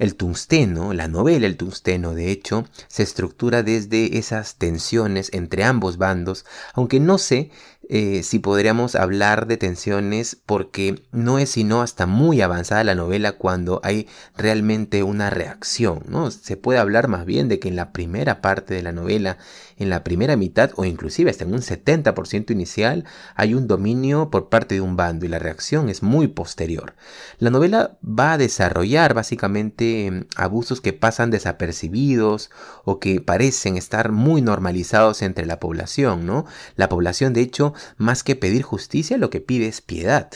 El 0.00 0.14
tungsteno, 0.14 0.94
la 0.94 1.08
novela 1.08 1.46
El 1.46 1.58
tungsteno, 1.58 2.14
de 2.14 2.30
hecho, 2.30 2.64
se 2.88 3.02
estructura 3.02 3.62
desde 3.62 4.16
esas 4.16 4.54
tensiones 4.54 5.28
entre 5.34 5.62
ambos 5.62 5.98
bandos, 5.98 6.46
aunque 6.72 7.00
no 7.00 7.18
sé 7.18 7.50
eh, 7.92 8.22
si 8.22 8.38
podríamos 8.38 8.94
hablar 8.94 9.48
de 9.48 9.56
tensiones 9.56 10.36
porque 10.46 11.02
no 11.10 11.40
es 11.40 11.50
sino 11.50 11.82
hasta 11.82 12.06
muy 12.06 12.40
avanzada 12.40 12.84
la 12.84 12.94
novela 12.94 13.32
cuando 13.32 13.80
hay 13.82 14.06
realmente 14.36 15.02
una 15.02 15.28
reacción, 15.28 16.04
¿no? 16.06 16.30
Se 16.30 16.56
puede 16.56 16.78
hablar 16.78 17.08
más 17.08 17.26
bien 17.26 17.48
de 17.48 17.58
que 17.58 17.66
en 17.66 17.74
la 17.74 17.92
primera 17.92 18.40
parte 18.40 18.74
de 18.74 18.84
la 18.84 18.92
novela, 18.92 19.38
en 19.76 19.90
la 19.90 20.04
primera 20.04 20.36
mitad 20.36 20.70
o 20.76 20.84
inclusive 20.84 21.32
hasta 21.32 21.42
en 21.42 21.52
un 21.52 21.62
70% 21.62 22.52
inicial 22.52 23.06
hay 23.34 23.54
un 23.54 23.66
dominio 23.66 24.30
por 24.30 24.50
parte 24.50 24.76
de 24.76 24.82
un 24.82 24.94
bando 24.94 25.26
y 25.26 25.28
la 25.28 25.40
reacción 25.40 25.88
es 25.88 26.04
muy 26.04 26.28
posterior. 26.28 26.94
La 27.38 27.50
novela 27.50 27.98
va 28.04 28.34
a 28.34 28.38
desarrollar 28.38 29.14
básicamente 29.14 30.06
em, 30.06 30.26
abusos 30.36 30.80
que 30.80 30.92
pasan 30.92 31.32
desapercibidos 31.32 32.50
o 32.84 33.00
que 33.00 33.20
parecen 33.20 33.76
estar 33.76 34.12
muy 34.12 34.42
normalizados 34.42 35.22
entre 35.22 35.44
la 35.44 35.58
población, 35.58 36.24
¿no? 36.24 36.44
La 36.76 36.88
población 36.88 37.32
de 37.32 37.40
hecho 37.40 37.74
más 37.96 38.22
que 38.22 38.36
pedir 38.36 38.62
justicia, 38.62 39.18
lo 39.18 39.30
que 39.30 39.40
pide 39.40 39.66
es 39.66 39.80
piedad. 39.80 40.30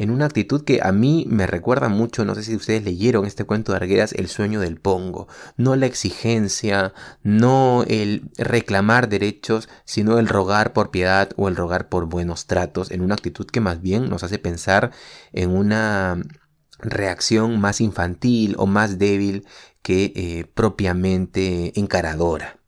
En 0.00 0.10
una 0.10 0.24
actitud 0.24 0.64
que 0.64 0.80
a 0.82 0.92
mí 0.92 1.26
me 1.28 1.46
recuerda 1.46 1.90
mucho, 1.90 2.24
no 2.24 2.34
sé 2.34 2.42
si 2.42 2.56
ustedes 2.56 2.84
leyeron 2.84 3.26
este 3.26 3.44
cuento 3.44 3.72
de 3.72 3.76
Arguedas, 3.76 4.14
El 4.14 4.28
sueño 4.28 4.60
del 4.60 4.80
pongo. 4.80 5.28
No 5.58 5.76
la 5.76 5.84
exigencia, 5.84 6.94
no 7.22 7.84
el 7.86 8.30
reclamar 8.38 9.10
derechos, 9.10 9.68
sino 9.84 10.18
el 10.18 10.26
rogar 10.26 10.72
por 10.72 10.90
piedad 10.90 11.28
o 11.36 11.48
el 11.48 11.56
rogar 11.56 11.90
por 11.90 12.06
buenos 12.06 12.46
tratos, 12.46 12.90
en 12.90 13.02
una 13.02 13.14
actitud 13.14 13.44
que 13.44 13.60
más 13.60 13.82
bien 13.82 14.08
nos 14.08 14.22
hace 14.22 14.38
pensar 14.38 14.90
en 15.32 15.50
una 15.50 16.22
reacción 16.78 17.60
más 17.60 17.82
infantil 17.82 18.54
o 18.56 18.64
más 18.66 18.98
débil 18.98 19.46
que 19.82 20.12
eh, 20.16 20.46
propiamente 20.54 21.78
encaradora. 21.78 22.59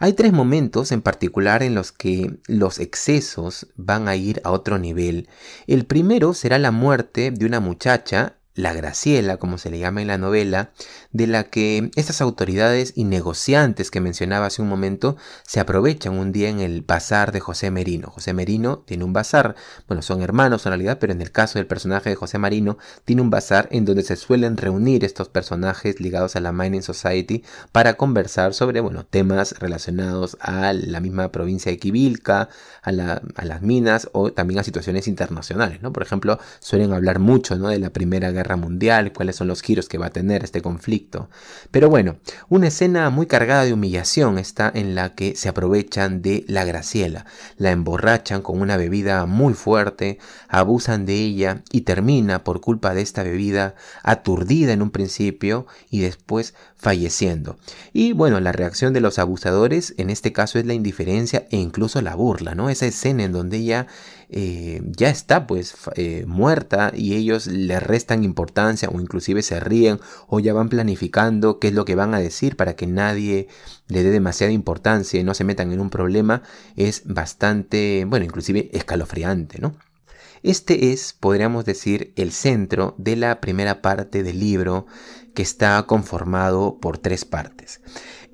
Hay 0.00 0.12
tres 0.12 0.32
momentos 0.32 0.92
en 0.92 1.02
particular 1.02 1.64
en 1.64 1.74
los 1.74 1.90
que 1.90 2.38
los 2.46 2.78
excesos 2.78 3.66
van 3.74 4.06
a 4.06 4.14
ir 4.14 4.40
a 4.44 4.52
otro 4.52 4.78
nivel. 4.78 5.28
El 5.66 5.86
primero 5.86 6.34
será 6.34 6.58
la 6.58 6.70
muerte 6.70 7.32
de 7.32 7.44
una 7.44 7.58
muchacha 7.58 8.37
la 8.58 8.72
Graciela, 8.72 9.36
como 9.36 9.56
se 9.56 9.70
le 9.70 9.78
llama 9.78 10.02
en 10.02 10.08
la 10.08 10.18
novela, 10.18 10.72
de 11.12 11.28
la 11.28 11.44
que 11.44 11.92
estas 11.94 12.20
autoridades 12.20 12.92
y 12.96 13.04
negociantes 13.04 13.92
que 13.92 14.00
mencionaba 14.00 14.46
hace 14.46 14.62
un 14.62 14.68
momento 14.68 15.16
se 15.46 15.60
aprovechan 15.60 16.18
un 16.18 16.32
día 16.32 16.48
en 16.48 16.58
el 16.58 16.82
bazar 16.82 17.30
de 17.30 17.38
José 17.38 17.70
Merino. 17.70 18.10
José 18.10 18.32
Merino 18.34 18.78
tiene 18.80 19.04
un 19.04 19.12
bazar, 19.12 19.54
bueno, 19.86 20.02
son 20.02 20.22
hermanos 20.22 20.66
en 20.66 20.70
realidad, 20.70 20.98
pero 21.00 21.12
en 21.12 21.22
el 21.22 21.30
caso 21.30 21.60
del 21.60 21.68
personaje 21.68 22.10
de 22.10 22.16
José 22.16 22.38
Marino, 22.38 22.78
tiene 23.04 23.22
un 23.22 23.30
bazar 23.30 23.68
en 23.70 23.84
donde 23.84 24.02
se 24.02 24.16
suelen 24.16 24.56
reunir 24.56 25.04
estos 25.04 25.28
personajes 25.28 26.00
ligados 26.00 26.34
a 26.34 26.40
la 26.40 26.50
Mining 26.50 26.82
Society 26.82 27.44
para 27.70 27.94
conversar 27.94 28.54
sobre, 28.54 28.80
bueno, 28.80 29.06
temas 29.06 29.54
relacionados 29.60 30.36
a 30.40 30.72
la 30.72 30.98
misma 30.98 31.30
provincia 31.30 31.70
de 31.70 31.78
Quivilca, 31.78 32.48
a, 32.82 32.90
las 32.90 33.62
minas 33.62 34.08
o 34.12 34.32
también 34.32 34.58
a 34.58 34.64
situaciones 34.64 35.06
internacionales, 35.06 35.80
¿no? 35.80 35.92
Por 35.92 36.02
ejemplo, 36.02 36.40
suelen 36.58 36.92
hablar 36.92 37.20
mucho, 37.20 37.56
¿no? 37.56 37.68
De 37.68 37.78
la 37.78 37.90
Primera 37.90 38.32
Guerra 38.32 38.47
Mundial, 38.56 39.12
cuáles 39.12 39.36
son 39.36 39.48
los 39.48 39.62
giros 39.62 39.88
que 39.88 39.98
va 39.98 40.06
a 40.06 40.10
tener 40.10 40.44
este 40.44 40.62
conflicto. 40.62 41.28
Pero 41.70 41.88
bueno, 41.88 42.16
una 42.48 42.68
escena 42.68 43.10
muy 43.10 43.26
cargada 43.26 43.64
de 43.64 43.72
humillación 43.72 44.38
está 44.38 44.70
en 44.74 44.94
la 44.94 45.14
que 45.14 45.34
se 45.36 45.48
aprovechan 45.48 46.22
de 46.22 46.44
la 46.48 46.64
Graciela, 46.64 47.26
la 47.56 47.70
emborrachan 47.70 48.42
con 48.42 48.60
una 48.60 48.76
bebida 48.76 49.26
muy 49.26 49.54
fuerte, 49.54 50.18
abusan 50.48 51.06
de 51.06 51.14
ella 51.14 51.62
y 51.72 51.82
termina 51.82 52.44
por 52.44 52.60
culpa 52.60 52.94
de 52.94 53.02
esta 53.02 53.22
bebida 53.22 53.74
aturdida 54.02 54.72
en 54.72 54.82
un 54.82 54.90
principio 54.90 55.66
y 55.90 56.00
después 56.00 56.54
falleciendo. 56.76 57.58
Y 57.92 58.12
bueno, 58.12 58.40
la 58.40 58.52
reacción 58.52 58.92
de 58.92 59.00
los 59.00 59.18
abusadores 59.18 59.94
en 59.98 60.10
este 60.10 60.32
caso 60.32 60.58
es 60.58 60.66
la 60.66 60.74
indiferencia 60.74 61.46
e 61.50 61.56
incluso 61.56 62.00
la 62.02 62.14
burla, 62.14 62.54
¿no? 62.54 62.70
Esa 62.70 62.86
escena 62.86 63.24
en 63.24 63.32
donde 63.32 63.58
ella 63.58 63.86
eh, 64.30 64.82
ya 64.84 65.08
está 65.08 65.46
pues 65.46 65.74
eh, 65.94 66.24
muerta 66.26 66.92
y 66.94 67.14
ellos 67.14 67.46
le 67.46 67.80
restan 67.80 68.24
importancia 68.24 68.90
o 68.92 69.00
inclusive 69.00 69.40
se 69.42 69.58
ríen 69.58 70.00
o 70.26 70.38
ya 70.38 70.52
van 70.52 70.68
planificando 70.68 71.58
qué 71.58 71.68
es 71.68 71.74
lo 71.74 71.86
que 71.86 71.94
van 71.94 72.12
a 72.12 72.20
decir 72.20 72.54
para 72.56 72.76
que 72.76 72.86
nadie 72.86 73.48
le 73.86 74.02
dé 74.02 74.10
demasiada 74.10 74.52
importancia 74.52 75.18
y 75.18 75.24
no 75.24 75.32
se 75.32 75.44
metan 75.44 75.72
en 75.72 75.80
un 75.80 75.88
problema 75.88 76.42
es 76.76 77.02
bastante, 77.06 78.04
bueno, 78.06 78.26
inclusive 78.26 78.68
escalofriante, 78.72 79.60
¿no? 79.60 79.74
Este 80.42 80.92
es, 80.92 81.14
podríamos 81.18 81.64
decir, 81.64 82.12
el 82.16 82.30
centro 82.30 82.94
de 82.98 83.16
la 83.16 83.40
primera 83.40 83.82
parte 83.82 84.22
del 84.22 84.38
libro 84.38 84.86
que 85.34 85.42
está 85.42 85.82
conformado 85.84 86.78
por 86.80 86.98
tres 86.98 87.24
partes. 87.24 87.80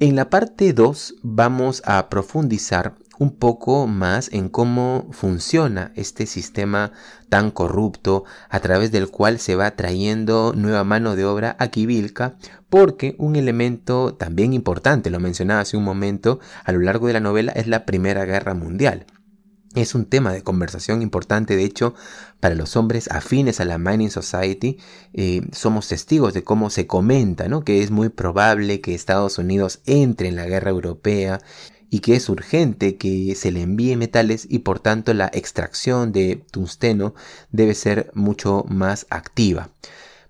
En 0.00 0.16
la 0.16 0.28
parte 0.28 0.72
2 0.72 1.16
vamos 1.22 1.82
a 1.86 2.08
profundizar 2.08 2.96
un 3.18 3.36
poco 3.36 3.86
más 3.86 4.32
en 4.32 4.48
cómo 4.48 5.08
funciona 5.10 5.92
este 5.94 6.26
sistema 6.26 6.92
tan 7.28 7.50
corrupto 7.50 8.24
a 8.48 8.60
través 8.60 8.92
del 8.92 9.08
cual 9.08 9.38
se 9.38 9.56
va 9.56 9.70
trayendo 9.72 10.52
nueva 10.56 10.84
mano 10.84 11.16
de 11.16 11.24
obra 11.24 11.56
a 11.58 11.68
Quivilca 11.68 12.36
porque 12.68 13.14
un 13.18 13.36
elemento 13.36 14.14
también 14.14 14.52
importante, 14.52 15.10
lo 15.10 15.20
mencionaba 15.20 15.60
hace 15.60 15.76
un 15.76 15.84
momento, 15.84 16.40
a 16.64 16.72
lo 16.72 16.80
largo 16.80 17.06
de 17.06 17.12
la 17.12 17.20
novela 17.20 17.52
es 17.52 17.68
la 17.68 17.86
Primera 17.86 18.24
Guerra 18.24 18.54
Mundial. 18.54 19.06
Es 19.74 19.96
un 19.96 20.06
tema 20.06 20.32
de 20.32 20.42
conversación 20.42 21.02
importante, 21.02 21.56
de 21.56 21.64
hecho, 21.64 21.94
para 22.38 22.54
los 22.54 22.76
hombres 22.76 23.10
afines 23.10 23.58
a 23.58 23.64
la 23.64 23.76
Mining 23.76 24.10
Society. 24.10 24.78
Eh, 25.12 25.42
somos 25.50 25.88
testigos 25.88 26.32
de 26.32 26.44
cómo 26.44 26.70
se 26.70 26.86
comenta, 26.86 27.48
¿no? 27.48 27.64
Que 27.64 27.82
es 27.82 27.90
muy 27.90 28.08
probable 28.08 28.80
que 28.80 28.94
Estados 28.94 29.38
Unidos 29.38 29.80
entre 29.86 30.28
en 30.28 30.36
la 30.36 30.46
guerra 30.46 30.70
europea 30.70 31.40
y 31.94 32.00
que 32.00 32.16
es 32.16 32.28
urgente 32.28 32.96
que 32.96 33.36
se 33.36 33.52
le 33.52 33.62
envíe 33.62 33.94
metales 33.94 34.48
y 34.50 34.58
por 34.58 34.80
tanto 34.80 35.14
la 35.14 35.30
extracción 35.32 36.10
de 36.10 36.42
tungsteno 36.50 37.14
debe 37.52 37.72
ser 37.76 38.10
mucho 38.14 38.64
más 38.66 39.06
activa 39.10 39.70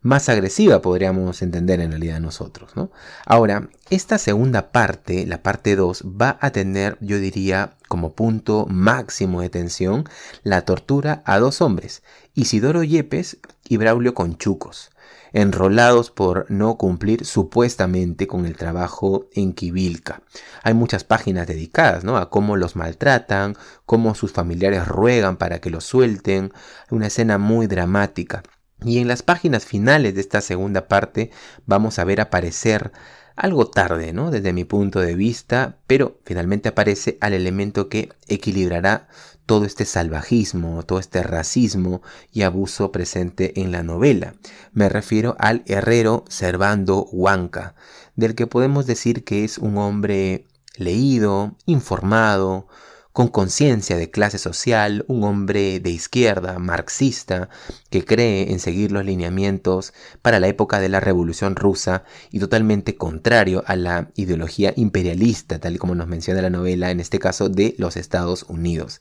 más 0.05 0.29
agresiva, 0.29 0.83
podríamos 0.83 1.41
entender 1.41 1.81
en 1.81 1.91
realidad 1.91 2.21
nosotros. 2.21 2.77
¿no? 2.77 2.93
Ahora, 3.25 3.71
esta 3.89 4.19
segunda 4.19 4.71
parte, 4.71 5.27
la 5.27 5.43
parte 5.43 5.77
2, 5.77 6.05
va 6.21 6.37
a 6.43 6.51
tener, 6.51 6.99
yo 7.01 7.19
diría, 7.19 7.79
como 7.89 8.13
punto 8.13 8.67
máximo 8.69 9.41
de 9.41 9.49
tensión, 9.49 10.05
la 10.43 10.67
tortura 10.67 11.23
a 11.25 11.39
dos 11.39 11.63
hombres, 11.63 12.03
Isidoro 12.35 12.85
Yepes 12.85 13.39
y 13.67 13.79
Braulio 13.79 14.13
Conchucos, 14.13 14.91
enrolados 15.33 16.11
por 16.11 16.51
no 16.51 16.77
cumplir 16.77 17.25
supuestamente 17.25 18.27
con 18.27 18.45
el 18.45 18.59
trabajo 18.59 19.31
en 19.33 19.55
Quivilca. 19.55 20.21
Hay 20.63 20.75
muchas 20.75 21.03
páginas 21.05 21.47
dedicadas 21.47 22.05
¿no? 22.05 22.19
a 22.19 22.29
cómo 22.29 22.59
los 22.59 22.77
maltratan, 22.77 23.57
cómo 23.87 24.15
sus 24.15 24.33
familiares 24.33 24.87
ruegan 24.87 25.39
para 25.39 25.61
que 25.63 25.71
los 25.71 25.85
suelten, 25.85 26.53
una 26.91 27.07
escena 27.07 27.39
muy 27.39 27.69
dramática. 27.69 28.43
Y 28.83 28.99
en 28.99 29.09
las 29.09 29.23
páginas 29.23 29.65
finales 29.65 30.15
de 30.15 30.21
esta 30.21 30.41
segunda 30.41 30.89
parte 30.89 31.31
vamos 31.67 31.99
a 31.99 32.05
ver 32.05 32.21
aparecer 32.21 32.93
algo 33.37 33.67
tarde, 33.67 34.13
¿no? 34.13 34.31
Desde 34.31 34.53
mi 34.53 34.65
punto 34.65 35.01
de 35.01 35.15
vista, 35.15 35.79
pero 35.87 36.21
finalmente 36.25 36.69
aparece 36.69 37.19
al 37.21 37.33
elemento 37.33 37.89
que 37.89 38.11
equilibrará 38.29 39.09
todo 39.47 39.65
este 39.65 39.85
salvajismo, 39.85 40.83
todo 40.85 40.99
este 40.99 41.23
racismo 41.23 42.03
y 42.33 42.43
abuso 42.43 42.93
presente 42.93 43.61
en 43.61 43.73
la 43.73 43.83
novela. 43.83 44.35
Me 44.73 44.89
refiero 44.89 45.37
al 45.39 45.63
herrero 45.67 46.25
Servando 46.29 47.05
Huanca, 47.13 47.75
del 48.17 48.35
que 48.35 48.47
podemos 48.47 48.87
decir 48.87 49.25
que 49.25 49.45
es 49.45 49.59
un 49.59 49.79
hombre 49.79 50.47
leído, 50.77 51.57
informado, 51.67 52.69
con 53.15 53.29
conciencia 53.29 53.97
de 53.97 54.11
clase 54.11 54.39
social, 54.39 55.05
un 55.07 55.23
hombre 55.23 55.79
de 55.79 55.91
izquierda, 55.91 56.59
marxista, 56.59 57.49
que 57.89 58.05
cree 58.05 58.51
en 58.51 58.59
seguir 58.59 58.91
los 58.91 59.05
lineamientos 59.05 59.95
para 60.21 60.41
la 60.41 60.49
época 60.49 60.81
de 60.81 60.89
la 60.89 60.99
Revolución 60.99 61.55
Rusa 61.55 62.03
y 62.33 62.41
totalmente 62.41 62.97
contrario 62.97 63.63
a 63.69 63.77
la 63.77 64.11
ideología 64.17 64.73
imperialista, 64.75 65.61
tal 65.61 65.77
y 65.77 65.79
como 65.79 65.95
nos 65.95 66.09
menciona 66.09 66.43
la 66.43 66.51
novela, 66.51 66.91
en 66.91 66.99
este 66.99 67.21
caso 67.21 67.49
de 67.49 67.77
los 67.79 67.97
Estados 67.97 68.47
Unidos. 68.49 68.99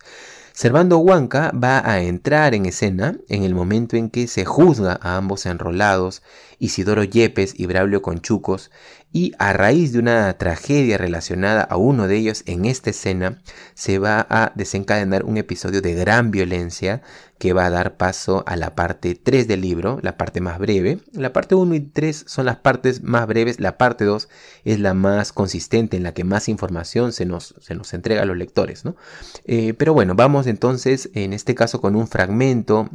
Servando 0.54 1.00
Huanca 1.00 1.52
va 1.52 1.82
a 1.84 2.04
entrar 2.04 2.54
en 2.54 2.68
escena 2.68 3.18
en 3.30 3.42
el 3.42 3.56
momento 3.56 3.98
en 3.98 4.12
que 4.12 4.28
se 4.28 4.46
juzga 4.46 5.00
a 5.02 5.18
ambos 5.18 5.48
enrolados 5.48 6.22
Isidoro 6.64 7.04
Yepes 7.04 7.56
y 7.58 7.66
Braulio 7.66 8.02
Conchucos, 8.02 8.72
y 9.12 9.34
a 9.38 9.52
raíz 9.52 9.92
de 9.92 10.00
una 10.00 10.34
tragedia 10.38 10.98
relacionada 10.98 11.62
a 11.62 11.76
uno 11.76 12.08
de 12.08 12.16
ellos 12.16 12.44
en 12.48 12.64
esta 12.64 12.90
escena, 12.90 13.42
se 13.74 14.00
va 14.00 14.26
a 14.30 14.54
desencadenar 14.56 15.26
un 15.26 15.36
episodio 15.36 15.82
de 15.82 15.94
gran 15.94 16.32
violencia 16.32 17.02
que 17.38 17.52
va 17.52 17.66
a 17.66 17.70
dar 17.70 17.98
paso 17.98 18.46
a 18.48 18.56
la 18.56 18.76
parte 18.76 19.14
3 19.14 19.48
del 19.48 19.60
libro, 19.60 20.00
la 20.02 20.16
parte 20.16 20.40
más 20.40 20.58
breve. 20.58 21.00
La 21.12 21.34
parte 21.34 21.54
1 21.54 21.76
y 21.76 21.82
3 21.82 22.24
son 22.28 22.46
las 22.46 22.56
partes 22.56 23.04
más 23.04 23.28
breves, 23.28 23.60
la 23.60 23.78
parte 23.78 24.06
2 24.06 24.30
es 24.64 24.80
la 24.80 24.94
más 24.94 25.34
consistente, 25.34 25.98
en 25.98 26.04
la 26.04 26.14
que 26.14 26.24
más 26.24 26.48
información 26.48 27.12
se 27.12 27.26
nos, 27.26 27.56
se 27.60 27.76
nos 27.76 27.94
entrega 27.94 28.22
a 28.22 28.26
los 28.26 28.38
lectores. 28.38 28.86
¿no? 28.86 28.96
Eh, 29.44 29.74
pero 29.74 29.94
bueno, 29.94 30.16
vamos 30.16 30.48
entonces 30.48 31.10
en 31.14 31.34
este 31.34 31.56
caso 31.56 31.82
con 31.82 31.98
un 31.98 32.08
fragmento 32.08 32.90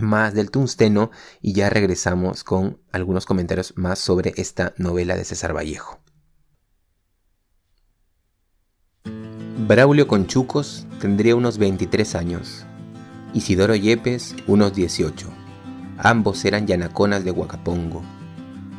más 0.00 0.34
del 0.34 0.50
tungsteno 0.50 1.10
y 1.40 1.52
ya 1.52 1.70
regresamos 1.70 2.44
con 2.44 2.80
algunos 2.92 3.26
comentarios 3.26 3.74
más 3.76 3.98
sobre 3.98 4.32
esta 4.36 4.74
novela 4.78 5.16
de 5.16 5.24
César 5.24 5.54
Vallejo. 5.54 6.00
Braulio 9.66 10.08
Conchucos 10.08 10.86
tendría 11.00 11.36
unos 11.36 11.58
23 11.58 12.14
años, 12.14 12.64
Isidoro 13.34 13.74
Yepes 13.74 14.34
unos 14.46 14.74
18. 14.74 15.28
Ambos 15.98 16.44
eran 16.44 16.66
yanaconas 16.66 17.24
de 17.24 17.32
Huacapongo. 17.32 18.02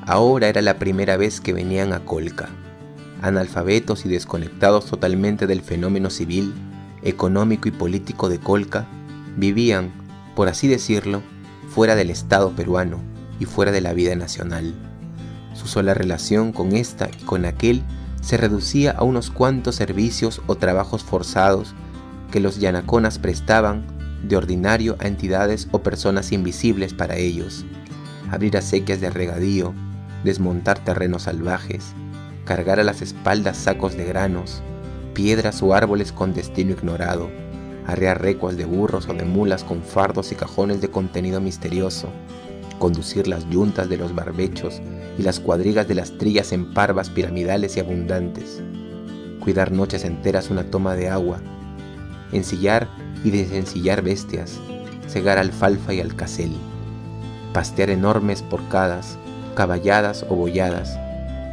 Ahora 0.05 0.47
era 0.47 0.61
la 0.61 0.79
primera 0.79 1.17
vez 1.17 1.41
que 1.41 1.53
venían 1.53 1.93
a 1.93 2.05
Colca, 2.05 2.49
analfabetos 3.21 4.05
y 4.05 4.09
desconectados 4.09 4.85
totalmente 4.85 5.45
del 5.45 5.61
fenómeno 5.61 6.09
civil, 6.09 6.53
económico 7.03 7.67
y 7.67 7.71
político 7.71 8.29
de 8.29 8.39
Colca, 8.39 8.87
vivían 9.37 9.91
por 10.39 10.47
así 10.47 10.69
decirlo, 10.69 11.21
fuera 11.67 11.95
del 11.95 12.09
Estado 12.09 12.55
peruano 12.55 13.01
y 13.41 13.43
fuera 13.43 13.73
de 13.73 13.81
la 13.81 13.91
vida 13.91 14.15
nacional. 14.15 14.73
Su 15.53 15.67
sola 15.67 15.93
relación 15.93 16.53
con 16.53 16.77
esta 16.77 17.09
y 17.09 17.25
con 17.25 17.43
aquel 17.43 17.83
se 18.21 18.37
reducía 18.37 18.91
a 18.91 19.03
unos 19.03 19.31
cuantos 19.31 19.75
servicios 19.75 20.41
o 20.47 20.55
trabajos 20.55 21.03
forzados 21.03 21.75
que 22.31 22.39
los 22.39 22.57
yanaconas 22.57 23.19
prestaban 23.19 23.85
de 24.23 24.37
ordinario 24.37 24.95
a 25.01 25.07
entidades 25.07 25.67
o 25.71 25.83
personas 25.83 26.31
invisibles 26.31 26.93
para 26.93 27.17
ellos, 27.17 27.65
abrir 28.31 28.55
acequias 28.55 29.01
de 29.01 29.09
regadío, 29.09 29.73
desmontar 30.23 30.79
terrenos 30.79 31.23
salvajes, 31.23 31.87
cargar 32.45 32.79
a 32.79 32.85
las 32.85 33.01
espaldas 33.01 33.57
sacos 33.57 33.97
de 33.97 34.05
granos, 34.05 34.61
piedras 35.13 35.61
o 35.61 35.73
árboles 35.73 36.13
con 36.13 36.33
destino 36.33 36.71
ignorado, 36.71 37.29
arrear 37.91 38.21
recuas 38.21 38.55
de 38.55 38.65
burros 38.65 39.07
o 39.07 39.13
de 39.13 39.25
mulas 39.25 39.63
con 39.63 39.81
fardos 39.81 40.31
y 40.31 40.35
cajones 40.35 40.81
de 40.81 40.89
contenido 40.89 41.41
misterioso, 41.41 42.09
conducir 42.77 43.27
las 43.27 43.49
yuntas 43.49 43.89
de 43.89 43.97
los 43.97 44.13
barbechos 44.13 44.81
y 45.17 45.23
las 45.23 45.39
cuadrigas 45.39 45.87
de 45.87 45.95
las 45.95 46.17
trillas 46.17 46.51
en 46.51 46.73
parvas 46.73 47.09
piramidales 47.09 47.77
y 47.77 47.79
abundantes, 47.79 48.61
cuidar 49.39 49.71
noches 49.71 50.05
enteras 50.05 50.49
una 50.49 50.63
toma 50.63 50.95
de 50.95 51.09
agua, 51.09 51.39
ensillar 52.31 52.87
y 53.23 53.31
desensillar 53.31 54.01
bestias, 54.01 54.59
cegar 55.07 55.37
alfalfa 55.37 55.93
y 55.93 55.99
alcacel, 55.99 56.51
pastear 57.53 57.89
enormes 57.89 58.43
porcadas, 58.43 59.17
caballadas 59.55 60.25
o 60.29 60.35
bolladas, 60.35 60.97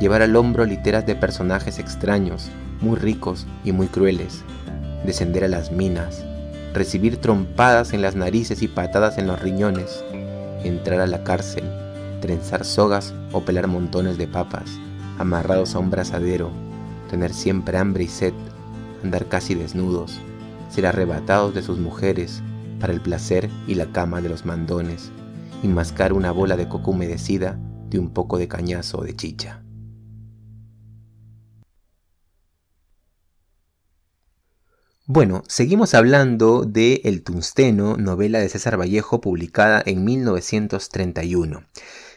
llevar 0.00 0.20
al 0.20 0.36
hombro 0.36 0.66
literas 0.66 1.06
de 1.06 1.16
personajes 1.16 1.78
extraños, 1.78 2.50
muy 2.82 2.96
ricos 2.96 3.46
y 3.64 3.72
muy 3.72 3.86
crueles, 3.86 4.44
descender 5.04 5.44
a 5.44 5.48
las 5.48 5.70
minas, 5.72 6.24
recibir 6.72 7.18
trompadas 7.18 7.92
en 7.92 8.02
las 8.02 8.16
narices 8.16 8.62
y 8.62 8.68
patadas 8.68 9.18
en 9.18 9.26
los 9.26 9.40
riñones, 9.40 10.04
entrar 10.64 11.00
a 11.00 11.06
la 11.06 11.24
cárcel, 11.24 11.64
trenzar 12.20 12.64
sogas 12.64 13.14
o 13.32 13.42
pelar 13.42 13.66
montones 13.66 14.18
de 14.18 14.26
papas, 14.26 14.70
amarrados 15.18 15.74
a 15.74 15.78
un 15.78 15.90
brazadero, 15.90 16.50
tener 17.10 17.32
siempre 17.32 17.78
hambre 17.78 18.04
y 18.04 18.08
sed, 18.08 18.34
andar 19.02 19.26
casi 19.26 19.54
desnudos, 19.54 20.18
ser 20.70 20.86
arrebatados 20.86 21.54
de 21.54 21.62
sus 21.62 21.78
mujeres 21.78 22.42
para 22.80 22.92
el 22.92 23.00
placer 23.00 23.48
y 23.66 23.74
la 23.74 23.86
cama 23.86 24.20
de 24.20 24.28
los 24.28 24.44
mandones, 24.44 25.10
y 25.62 25.68
mascar 25.68 26.12
una 26.12 26.30
bola 26.30 26.56
de 26.56 26.68
coco 26.68 26.90
humedecida 26.90 27.58
de 27.88 27.98
un 27.98 28.10
poco 28.10 28.38
de 28.38 28.48
cañazo 28.48 28.98
o 28.98 29.04
de 29.04 29.16
chicha. 29.16 29.62
Bueno, 35.08 35.44
seguimos 35.46 35.94
hablando 35.94 36.64
de 36.64 37.00
El 37.04 37.22
Tungsteno, 37.22 37.96
novela 37.96 38.40
de 38.40 38.48
César 38.48 38.76
Vallejo 38.76 39.20
publicada 39.20 39.80
en 39.86 40.04
1931. 40.04 41.64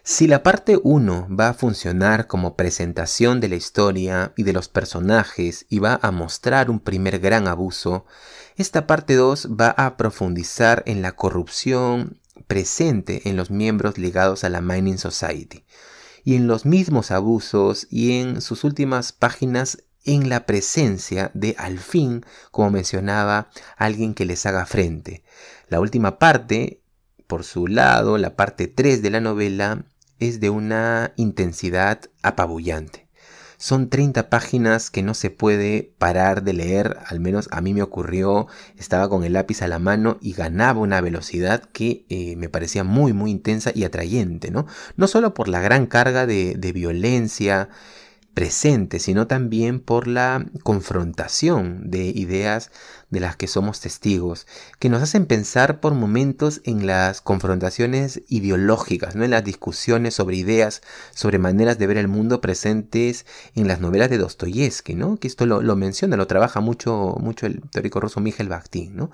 Si 0.01 0.25
la 0.25 0.41
parte 0.41 0.79
1 0.81 1.27
va 1.29 1.49
a 1.49 1.53
funcionar 1.53 2.25
como 2.25 2.55
presentación 2.55 3.41
de 3.41 3.49
la 3.49 3.57
historia 3.57 4.33
y 4.35 4.41
de 4.41 4.53
los 4.53 4.69
personajes 4.69 5.67
y 5.69 5.77
va 5.77 5.99
a 6.01 6.09
mostrar 6.09 6.71
un 6.71 6.79
primer 6.79 7.19
gran 7.19 7.47
abuso, 7.47 8.07
esta 8.55 8.87
parte 8.87 9.13
2 9.13 9.49
va 9.49 9.69
a 9.69 9.95
profundizar 9.95 10.81
en 10.87 11.03
la 11.03 11.11
corrupción 11.11 12.17
presente 12.47 13.29
en 13.29 13.35
los 13.35 13.51
miembros 13.51 13.99
ligados 13.99 14.43
a 14.43 14.49
la 14.49 14.61
Mining 14.61 14.97
Society 14.97 15.63
y 16.23 16.35
en 16.35 16.47
los 16.47 16.65
mismos 16.65 17.11
abusos 17.11 17.85
y 17.91 18.13
en 18.13 18.41
sus 18.41 18.63
últimas 18.63 19.11
páginas 19.11 19.83
en 20.05 20.29
la 20.29 20.45
presencia 20.45 21.31
de 21.33 21.55
al 21.57 21.79
fin, 21.79 22.25
como 22.51 22.71
mencionaba, 22.71 23.49
alguien 23.77 24.13
que 24.13 24.25
les 24.25 24.45
haga 24.45 24.65
frente. 24.65 25.23
La 25.67 25.79
última 25.79 26.19
parte, 26.19 26.81
por 27.27 27.43
su 27.43 27.67
lado, 27.67 28.17
la 28.17 28.35
parte 28.35 28.67
3 28.67 29.01
de 29.01 29.09
la 29.09 29.21
novela, 29.21 29.85
es 30.19 30.39
de 30.39 30.49
una 30.49 31.13
intensidad 31.15 32.01
apabullante. 32.21 33.07
Son 33.61 33.89
30 33.89 34.29
páginas 34.29 34.89
que 34.89 35.03
no 35.03 35.13
se 35.13 35.31
puede 35.31 35.93
parar 35.97 36.43
de 36.43 36.53
leer, 36.53 36.97
al 37.07 37.19
menos 37.19 37.49
a 37.51 37.59
mí 37.59 37.73
me 37.73 37.81
ocurrió, 37.81 38.47
estaba 38.77 39.09
con 39.09 39.25
el 39.25 39.33
lápiz 39.33 39.61
a 39.61 39.67
la 39.67 39.79
mano 39.79 40.17
y 40.21 40.31
ganaba 40.31 40.79
una 40.79 41.01
velocidad 41.01 41.63
que 41.73 42.05
eh, 42.07 42.37
me 42.37 42.47
parecía 42.47 42.85
muy 42.85 43.11
muy 43.11 43.31
intensa 43.31 43.71
y 43.75 43.83
atrayente, 43.83 44.49
¿no? 44.49 44.65
No 44.95 45.07
solo 45.07 45.33
por 45.33 45.49
la 45.49 45.59
gran 45.59 45.87
carga 45.87 46.25
de, 46.25 46.55
de 46.57 46.71
violencia, 46.71 47.67
presente, 48.39 48.99
sino 48.99 49.27
también 49.27 49.81
por 49.81 50.07
la 50.07 50.45
confrontación 50.63 51.91
de 51.91 52.05
ideas 52.05 52.71
de 53.09 53.19
las 53.19 53.35
que 53.35 53.47
somos 53.47 53.79
testigos, 53.79 54.45
que 54.77 54.89
nos 54.89 55.01
hacen 55.01 55.25
pensar 55.25 55.79
por 55.79 55.93
momentos 55.93 56.61
en 56.63 56.85
las 56.85 57.21
confrontaciones 57.21 58.21
ideológicas, 58.27 59.15
¿no? 59.15 59.23
en 59.23 59.31
las 59.31 59.43
discusiones 59.43 60.13
sobre 60.13 60.37
ideas, 60.37 60.81
sobre 61.13 61.39
maneras 61.39 61.79
de 61.79 61.87
ver 61.87 61.97
el 61.97 62.07
mundo 62.07 62.41
presentes 62.41 63.25
en 63.55 63.67
las 63.67 63.79
novelas 63.79 64.09
de 64.09 64.17
Dostoyevsky, 64.17 64.95
¿no? 64.95 65.17
que 65.17 65.27
esto 65.27 65.45
lo, 65.45 65.75
menciona, 65.75 66.17
lo 66.17 66.27
trabaja 66.27 66.59
mucho, 66.59 67.15
mucho 67.19 67.45
el 67.45 67.61
teórico 67.69 67.99
ruso 67.99 68.19
Miguel 68.19 68.49
Bakhtin. 68.49 68.95
¿no? 68.95 69.11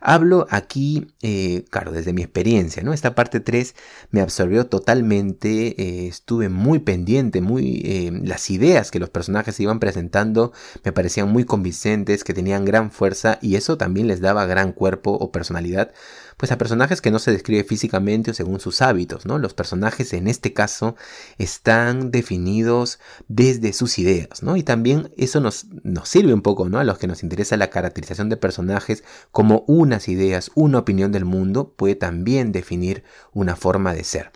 Hablo 0.00 0.46
aquí, 0.50 1.08
eh, 1.22 1.64
claro, 1.70 1.90
desde 1.90 2.12
mi 2.12 2.22
experiencia, 2.22 2.82
¿no? 2.82 2.92
Esta 2.92 3.14
parte 3.14 3.40
3 3.40 3.74
me 4.10 4.20
absorbió 4.20 4.66
totalmente, 4.66 5.80
eh, 5.80 6.06
estuve 6.06 6.48
muy 6.48 6.78
pendiente, 6.78 7.40
muy, 7.40 7.82
eh, 7.84 8.12
las 8.22 8.50
ideas 8.50 8.90
que 8.90 9.00
los 9.00 9.10
personajes 9.10 9.58
iban 9.58 9.80
presentando 9.80 10.52
me 10.84 10.92
parecían 10.92 11.30
muy 11.30 11.44
convincentes, 11.44 12.22
que 12.22 12.32
tenían 12.32 12.64
gran 12.64 12.90
fuerza 12.90 13.37
y 13.42 13.56
eso 13.56 13.78
también 13.78 14.06
les 14.06 14.20
daba 14.20 14.46
gran 14.46 14.72
cuerpo 14.72 15.12
o 15.12 15.32
personalidad 15.32 15.92
pues 16.38 16.52
a 16.52 16.58
personajes 16.58 17.00
que 17.02 17.10
no 17.10 17.18
se 17.18 17.32
describe 17.32 17.64
físicamente 17.64 18.30
o 18.30 18.34
según 18.34 18.60
sus 18.60 18.80
hábitos, 18.80 19.26
¿no? 19.26 19.38
Los 19.38 19.54
personajes 19.54 20.12
en 20.12 20.28
este 20.28 20.52
caso 20.54 20.94
están 21.36 22.12
definidos 22.12 23.00
desde 23.26 23.72
sus 23.72 23.98
ideas, 23.98 24.44
¿no? 24.44 24.56
Y 24.56 24.62
también 24.62 25.12
eso 25.16 25.40
nos, 25.40 25.66
nos 25.82 26.08
sirve 26.08 26.32
un 26.32 26.42
poco, 26.42 26.68
¿no? 26.68 26.78
A 26.78 26.84
los 26.84 26.98
que 26.98 27.08
nos 27.08 27.24
interesa 27.24 27.56
la 27.56 27.70
caracterización 27.70 28.28
de 28.28 28.36
personajes 28.36 29.02
como 29.32 29.64
unas 29.66 30.08
ideas, 30.08 30.52
una 30.54 30.78
opinión 30.78 31.10
del 31.10 31.24
mundo 31.24 31.74
puede 31.76 31.96
también 31.96 32.52
definir 32.52 33.02
una 33.32 33.56
forma 33.56 33.92
de 33.92 34.04
ser. 34.04 34.30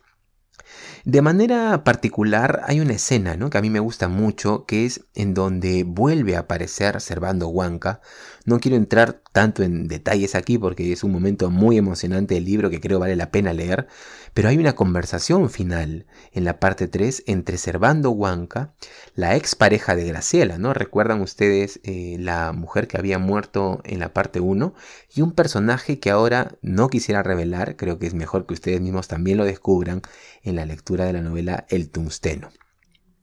De 1.05 1.21
manera 1.21 1.83
particular 1.83 2.63
hay 2.65 2.79
una 2.79 2.93
escena 2.93 3.37
¿no? 3.37 3.51
que 3.51 3.59
a 3.59 3.61
mí 3.61 3.71
me 3.71 3.81
gusta 3.81 4.07
mucho, 4.07 4.67
que 4.67 4.87
es 4.87 5.05
en 5.15 5.35
donde 5.35 5.83
vuelve 5.83 6.37
a 6.37 6.41
aparecer 6.41 7.01
Servando 7.01 7.49
Huanca. 7.49 8.01
No 8.45 8.59
quiero 8.59 8.77
entrar 8.77 9.23
tanto 9.33 9.63
en 9.63 9.87
detalles 9.87 10.35
aquí 10.35 10.59
porque 10.59 10.93
es 10.93 11.05
un 11.05 11.13
momento 11.13 11.51
muy 11.51 11.79
emocionante 11.79 12.35
del 12.35 12.45
libro 12.45 12.71
que 12.71 12.81
creo 12.81 12.99
vale 12.99 13.15
la 13.15 13.31
pena 13.31 13.53
leer, 13.53 13.87
pero 14.35 14.49
hay 14.49 14.59
una 14.59 14.75
conversación 14.75 15.49
final 15.49 16.07
en 16.33 16.45
la 16.45 16.59
parte 16.59 16.89
3 16.89 17.25
entre 17.27 17.57
Servando 17.57 18.11
Huanca, 18.11 18.75
la 19.15 19.37
ex 19.37 19.55
pareja 19.55 19.95
de 19.95 20.07
Graciela, 20.07 20.59
¿no? 20.59 20.75
Recuerdan 20.75 21.21
ustedes 21.21 21.81
eh, 21.85 22.17
la 22.19 22.53
mujer 22.53 22.89
que 22.89 22.99
había 22.99 23.19
muerto 23.19 23.81
en 23.85 24.01
la 24.01 24.13
parte 24.13 24.41
1 24.41 24.75
y 25.15 25.21
un 25.21 25.33
personaje 25.33 26.01
que 26.01 26.11
ahora 26.11 26.57
no 26.63 26.89
quisiera 26.89 27.23
revelar, 27.23 27.77
creo 27.77 27.99
que 27.99 28.07
es 28.07 28.15
mejor 28.15 28.47
que 28.47 28.55
ustedes 28.55 28.81
mismos 28.81 29.07
también 29.07 29.39
lo 29.39 29.45
descubran 29.45 30.03
en 30.43 30.57
la 30.57 30.67
lectura 30.67 31.05
de 31.05 31.13
la 31.13 31.23
novela 31.23 31.67
El 31.69 31.91
Tungsteno. 31.91 32.51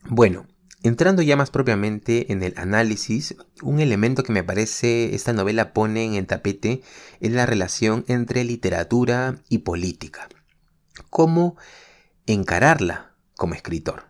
Bueno, 0.07 0.47
Entrando 0.81 1.21
ya 1.21 1.35
más 1.35 1.51
propiamente 1.51 2.31
en 2.31 2.41
el 2.41 2.53
análisis, 2.57 3.35
un 3.61 3.79
elemento 3.79 4.23
que 4.23 4.31
me 4.31 4.43
parece 4.43 5.13
esta 5.13 5.33
novela 5.33 5.73
pone 5.73 6.05
en 6.05 6.13
el 6.13 6.25
tapete 6.25 6.81
es 7.19 7.31
la 7.31 7.45
relación 7.45 8.05
entre 8.07 8.43
literatura 8.45 9.41
y 9.49 9.59
política. 9.59 10.29
¿Cómo 11.09 11.57
encararla? 12.25 13.09
como 13.39 13.55
escritor. 13.55 14.03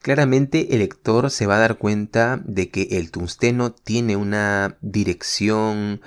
Claramente 0.00 0.74
el 0.74 0.78
lector 0.78 1.32
se 1.32 1.46
va 1.46 1.56
a 1.56 1.60
dar 1.60 1.78
cuenta 1.78 2.40
de 2.44 2.70
que 2.70 2.82
el 2.92 3.10
tungsteno 3.10 3.72
tiene 3.72 4.14
una 4.14 4.76
dirección 4.80 6.00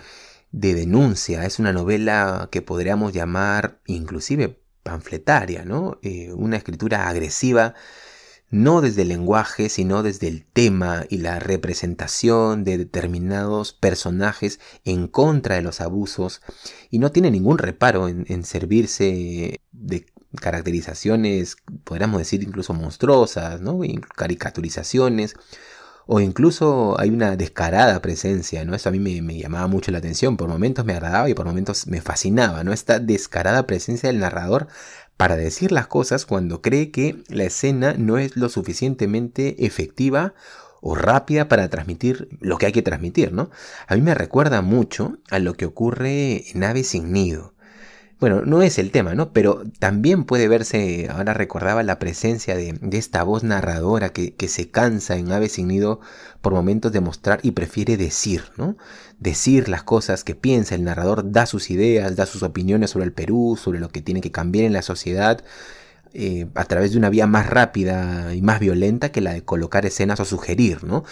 de 0.52 0.74
denuncia, 0.74 1.46
es 1.46 1.60
una 1.60 1.74
novela 1.74 2.48
que 2.52 2.62
podríamos 2.62 3.12
llamar 3.12 3.82
inclusive 3.88 4.62
panfletaria, 4.84 5.66
¿no? 5.66 6.00
Eh, 6.02 6.32
una 6.34 6.56
escritura 6.56 7.10
agresiva, 7.10 7.76
no 8.50 8.82
desde 8.82 9.04
el 9.04 9.10
lenguaje, 9.10 9.70
sino 9.70 10.04
desde 10.04 10.28
el 10.28 10.46
tema 10.46 11.06
y 11.10 11.18
la 11.18 11.40
representación 11.40 12.64
de 12.64 12.78
determinados 12.78 13.74
personajes 13.74 14.60
en 14.86 15.08
contra 15.08 15.56
de 15.56 15.62
los 15.62 15.82
abusos, 15.82 16.42
y 16.90 17.00
no 17.00 17.12
tiene 17.12 17.32
ningún 17.32 17.58
reparo 17.58 18.08
en, 18.08 18.44
servirse 18.44 19.60
de 19.72 20.06
caracterizaciones, 20.42 21.58
podríamos 21.84 22.20
decir 22.20 22.44
incluso 22.44 22.74
monstruosas, 22.74 23.62
¿no? 23.62 23.80
caricaturizaciones, 24.16 25.36
o 26.12 26.20
incluso 26.20 27.00
hay 27.00 27.12
una 27.12 27.36
descarada 27.36 28.02
presencia, 28.02 28.66
¿no? 28.66 28.74
Eso 28.74 28.90
a 28.90 28.92
mí 28.92 28.98
me, 28.98 29.38
llamaba 29.38 29.68
mucho 29.68 29.92
la 29.92 30.00
atención, 30.00 30.38
por 30.38 30.50
momentos 30.50 30.84
me 30.84 30.94
agradaba 30.94 31.30
y 31.30 31.36
por 31.36 31.46
momentos 31.46 31.86
me 31.86 32.02
fascinaba, 32.02 32.64
¿no? 32.64 32.74
Esta 32.74 32.98
descarada 32.98 33.68
presencia 33.68 34.10
del 34.10 34.18
narrador 34.18 34.70
para 35.20 35.36
decir 35.36 35.74
las 35.74 35.88
cosas 35.88 36.26
cuando 36.26 36.62
cree 36.62 36.92
que 36.92 37.18
la 37.28 37.44
escena 37.44 37.94
no 37.98 38.18
es 38.18 38.38
lo 38.38 38.48
suficientemente 38.48 39.66
efectiva 39.66 40.34
o 40.80 40.96
rápida 40.96 41.50
para 41.50 41.68
transmitir 41.68 42.30
lo 42.40 42.58
que 42.58 42.68
hay 42.68 42.72
que 42.72 42.84
transmitir, 42.84 43.34
¿no? 43.34 43.50
A 43.88 43.96
mí 43.96 44.02
me 44.02 44.16
recuerda 44.16 44.62
mucho 44.62 45.18
a 45.30 45.40
lo 45.40 45.56
que 45.56 45.66
ocurre 45.66 46.50
en 46.52 46.64
Ave 46.64 46.86
sin 46.86 47.12
Nido. 47.12 47.54
Bueno, 48.20 48.42
no 48.42 48.62
es 48.62 48.80
el 48.80 48.92
tema, 48.92 49.16
¿no? 49.16 49.32
Pero 49.32 49.64
también 49.80 50.26
puede 50.26 50.50
verse, 50.50 51.08
ahora 51.10 51.34
recordaba 51.34 51.84
la 51.84 52.00
presencia 52.00 52.58
de, 52.58 52.78
esta 52.92 53.24
voz 53.24 53.44
narradora 53.46 54.10
que, 54.10 54.36
se 54.50 54.70
cansa 54.70 55.16
en 55.16 55.32
Ave 55.32 55.48
sin 55.48 55.70
Nido 55.70 56.02
por 56.42 56.54
momentos 56.54 56.92
de 56.92 57.00
mostrar 57.00 57.40
y 57.44 57.52
prefiere 57.52 57.96
decir, 57.96 58.44
¿no? 58.58 58.76
Decir 59.20 59.70
las 59.70 59.84
cosas 59.84 60.26
que 60.26 60.36
piensa, 60.36 60.76
el 60.76 60.84
narrador 60.84 61.32
da 61.32 61.46
sus 61.46 61.70
ideas, 61.70 62.18
da 62.18 62.26
sus 62.26 62.44
opiniones 62.44 62.90
sobre 62.90 63.06
el 63.06 63.14
Perú, 63.14 63.58
sobre 63.58 63.80
lo 63.80 63.88
que 63.88 64.02
tiene 64.02 64.20
que 64.20 64.32
cambiar 64.32 64.66
en 64.66 64.74
la 64.74 64.82
sociedad, 64.82 65.42
eh, 66.14 66.48
a 66.56 66.66
través 66.66 66.92
de 66.92 66.98
una 66.98 67.10
vía 67.10 67.26
más 67.26 67.48
rápida 67.48 68.36
y 68.36 68.42
más 68.42 68.60
violenta 68.60 69.14
que 69.14 69.22
la 69.22 69.32
de 69.32 69.44
colocar 69.46 69.86
escenas 69.86 70.20
o 70.20 70.26
sugerir, 70.26 70.84
¿no? 70.84 71.06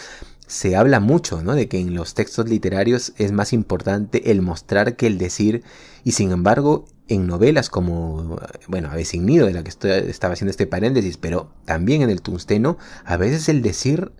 Se 0.45 0.75
habla 0.75 0.99
mucho, 0.99 1.41
¿no? 1.41 1.55
De 1.55 1.69
que 1.69 1.79
en 1.79 1.95
los 1.95 2.15
textos 2.15 2.49
literarios 2.49 3.13
es 3.17 3.31
más 3.31 3.53
importante 3.53 4.31
el 4.31 4.41
mostrar 4.41 4.97
que 4.97 5.07
el 5.07 5.17
decir, 5.17 5.63
y 6.03 6.13
sin 6.13 6.31
embargo, 6.31 6.85
en 7.07 7.27
novelas 7.27 7.69
como, 7.69 8.39
bueno, 8.67 8.89
a 8.91 8.95
nido, 8.95 9.47
de 9.47 9.53
la 9.53 9.63
que 9.63 9.69
estoy, 9.69 9.91
estaba 9.91 10.33
haciendo 10.33 10.51
este 10.51 10.67
paréntesis, 10.67 11.17
pero 11.17 11.51
también 11.65 12.01
en 12.01 12.09
el 12.09 12.21
tungsteno, 12.21 12.77
a 13.05 13.17
veces 13.17 13.49
el 13.49 13.61
decir 13.61 14.11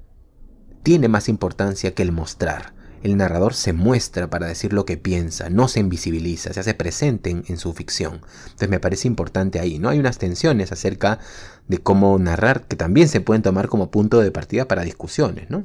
tiene 0.84 1.08
más 1.08 1.28
importancia 1.28 1.94
que 1.94 2.04
el 2.04 2.12
mostrar. 2.12 2.74
El 3.04 3.18
narrador 3.18 3.54
se 3.54 3.74
muestra 3.74 4.30
para 4.30 4.48
decir 4.48 4.74
lo 4.74 4.86
que 4.86 4.98
piensa, 4.98 5.50
no 5.50 5.68
se 5.68 5.80
invisibiliza, 5.80 6.52
se 6.52 6.60
hace 6.60 6.74
presente 6.74 7.30
en, 7.30 7.58
su 7.58 7.74
ficción. 7.74 8.22
Entonces 8.46 8.70
me 8.70 8.80
parece 8.80 9.08
importante 9.08 9.60
ahí, 9.60 9.80
¿no? 9.80 9.90
Hay 9.90 10.00
unas 10.00 10.18
tensiones 10.18 10.72
acerca 10.72 11.20
de 11.68 11.78
cómo 11.78 12.18
narrar 12.18 12.64
que 12.64 12.76
también 12.76 13.08
se 13.08 13.22
pueden 13.22 13.44
tomar 13.44 13.68
como 13.68 13.92
punto 13.92 14.20
de 14.20 14.32
partida 14.32 14.68
para 14.68 14.84
discusiones, 14.84 15.50
¿no? 15.50 15.62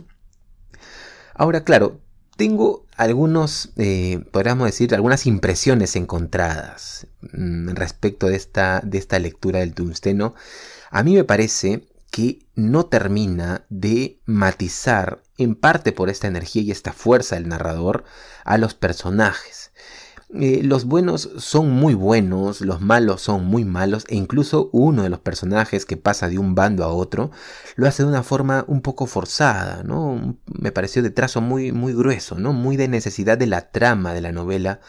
Ahora, 1.34 1.64
claro, 1.64 2.00
tengo 2.36 2.84
algunos, 3.02 3.72
eh, 3.76 4.24
podríamos 4.30 4.66
decir, 4.66 4.94
algunas 4.94 5.26
impresiones 5.26 5.96
encontradas 5.96 7.06
mm, 7.20 7.70
respecto 7.70 8.28
de 8.28 8.36
esta, 8.36 8.80
de 8.84 8.98
esta 8.98 9.18
lectura 9.18 9.60
del 9.60 9.74
tungsteno. 9.74 10.34
A 10.90 11.02
mí 11.02 11.14
me 11.14 11.24
parece 11.24 11.88
que 12.10 12.46
no 12.54 12.86
termina 12.86 13.64
de 13.70 14.20
matizar, 14.26 15.22
en 15.38 15.54
parte 15.54 15.92
por 15.92 16.10
esta 16.10 16.28
energía 16.28 16.62
y 16.62 16.70
esta 16.70 16.92
fuerza 16.92 17.36
del 17.36 17.48
narrador, 17.48 18.04
a 18.44 18.58
los 18.58 18.74
personajes. 18.74 19.72
Eh, 20.34 20.62
los 20.62 20.86
buenos 20.86 21.30
son 21.36 21.70
muy 21.70 21.92
buenos, 21.92 22.62
los 22.62 22.80
malos 22.80 23.20
son 23.20 23.44
muy 23.44 23.66
malos 23.66 24.06
e 24.08 24.14
incluso 24.14 24.70
uno 24.72 25.02
de 25.02 25.10
los 25.10 25.20
personajes 25.20 25.84
que 25.84 25.98
pasa 25.98 26.30
de 26.30 26.38
un 26.38 26.54
bando 26.54 26.84
a 26.84 26.88
otro 26.88 27.30
lo 27.76 27.86
hace 27.86 28.02
de 28.02 28.08
una 28.08 28.22
forma 28.22 28.64
un 28.66 28.80
poco 28.80 29.06
forzada, 29.06 29.82
¿no? 29.82 30.38
Me 30.46 30.72
pareció 30.72 31.02
de 31.02 31.10
trazo 31.10 31.42
muy, 31.42 31.72
muy 31.72 31.92
grueso, 31.92 32.38
¿no? 32.38 32.54
Muy 32.54 32.78
de 32.78 32.88
necesidad 32.88 33.36
de 33.36 33.46
la 33.46 33.70
trama 33.72 34.14
de 34.14 34.22
la 34.22 34.32
novela, 34.32 34.80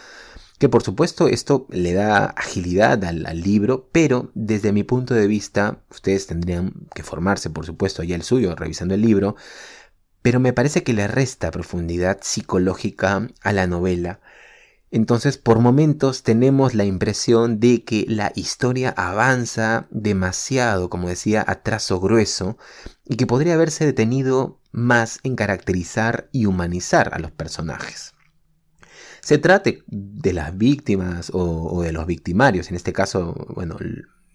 que 0.60 0.70
por 0.70 0.84
supuesto 0.84 1.28
esto 1.28 1.68
le 1.70 1.94
da 1.94 2.26
agilidad 2.28 3.04
al, 3.04 3.26
al 3.26 3.42
libro, 3.42 3.90
pero 3.92 4.32
desde 4.36 4.72
mi 4.72 4.84
punto 4.84 5.14
de 5.14 5.28
vista, 5.28 5.80
ustedes 5.92 6.26
tendrían 6.28 6.74
que 6.96 7.04
formarse, 7.04 7.50
por 7.50 7.66
supuesto, 7.66 8.02
ya 8.04 8.16
el 8.16 8.24
suyo, 8.24 8.56
revisando 8.56 8.94
el 8.96 9.02
libro, 9.02 9.36
pero 10.22 10.40
me 10.40 10.54
parece 10.54 10.84
que 10.84 10.94
le 10.94 11.08
resta 11.08 11.52
profundidad 11.52 12.20
psicológica 12.22 13.28
a 13.42 13.52
la 13.52 13.68
novela, 13.68 14.22
entonces, 14.94 15.40
por 15.40 15.58
momentos 15.58 16.22
tenemos 16.22 16.76
la 16.76 16.86
impresión 16.86 17.60
de 17.60 17.84
que 17.84 18.06
la 18.08 18.32
historia 18.36 18.92
avanza 18.96 19.88
demasiado, 19.90 20.92
como 20.92 21.10
decía, 21.10 21.44
a 21.48 21.64
trazo 21.64 22.00
grueso, 22.00 22.60
y 23.04 23.16
que 23.16 23.26
podría 23.26 23.56
haberse 23.56 23.88
detenido 23.88 24.62
más 24.72 25.20
en 25.24 25.36
caracterizar 25.36 26.30
y 26.32 26.46
humanizar 26.46 27.10
a 27.16 27.18
los 27.18 27.32
personajes. 27.32 28.14
Se 29.22 29.40
trate 29.40 29.84
de 29.88 30.32
las 30.32 30.56
víctimas 30.56 31.32
o, 31.34 31.82
de 31.82 31.92
los 31.92 32.06
victimarios, 32.06 32.70
en 32.70 32.76
este 32.76 32.94
caso, 32.94 33.34
bueno, 33.56 33.78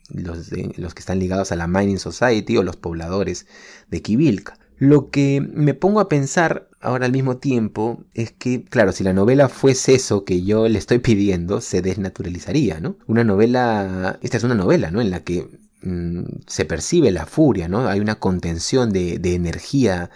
los, 0.08 0.48
que 0.48 1.00
están 1.00 1.20
ligados 1.20 1.52
a 1.52 1.56
la 1.56 1.68
Mining 1.68 2.00
Society 2.00 2.56
o 2.56 2.64
los 2.64 2.74
pobladores 2.74 3.46
de 3.86 4.02
Kivilka. 4.02 4.58
Lo 4.76 5.10
que 5.10 5.40
me 5.40 5.74
pongo 5.74 6.00
a 6.00 6.08
pensar 6.08 6.67
ahora 6.80 7.06
al 7.06 7.12
mismo 7.12 7.38
tiempo 7.38 8.04
es 8.14 8.32
que, 8.32 8.64
claro, 8.64 8.92
si 8.92 9.04
la 9.04 9.12
novela 9.12 9.48
fuese 9.48 9.94
eso 9.94 10.24
que 10.24 10.44
yo 10.44 10.68
le 10.68 10.78
estoy 10.78 10.98
pidiendo, 10.98 11.60
se 11.60 11.82
desnaturalizaría, 11.82 12.80
¿no? 12.80 12.96
Una 13.06 13.24
novela, 13.24 14.18
esta 14.22 14.36
es 14.36 14.44
una 14.44 14.54
novela, 14.54 14.90
¿no? 14.90 15.00
En 15.00 15.10
la 15.10 15.24
que 15.24 15.48
mm, 15.82 16.24
se 16.46 16.64
percibe 16.64 17.10
la 17.10 17.26
furia, 17.26 17.68
¿no? 17.68 17.88
Hay 17.88 18.00
una 18.00 18.16
contención 18.16 18.92
de, 18.92 19.18
de 19.18 19.34
energía 19.34 20.10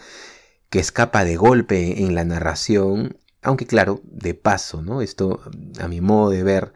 que 0.70 0.78
escapa 0.80 1.24
de 1.24 1.36
golpe 1.36 2.02
en 2.02 2.14
la 2.14 2.24
narración, 2.24 3.18
aunque 3.42 3.66
claro, 3.66 4.00
de 4.04 4.34
paso, 4.34 4.82
¿no? 4.82 5.02
Esto, 5.02 5.40
a 5.80 5.88
mi 5.88 6.00
modo 6.00 6.30
de 6.30 6.42
ver, 6.42 6.72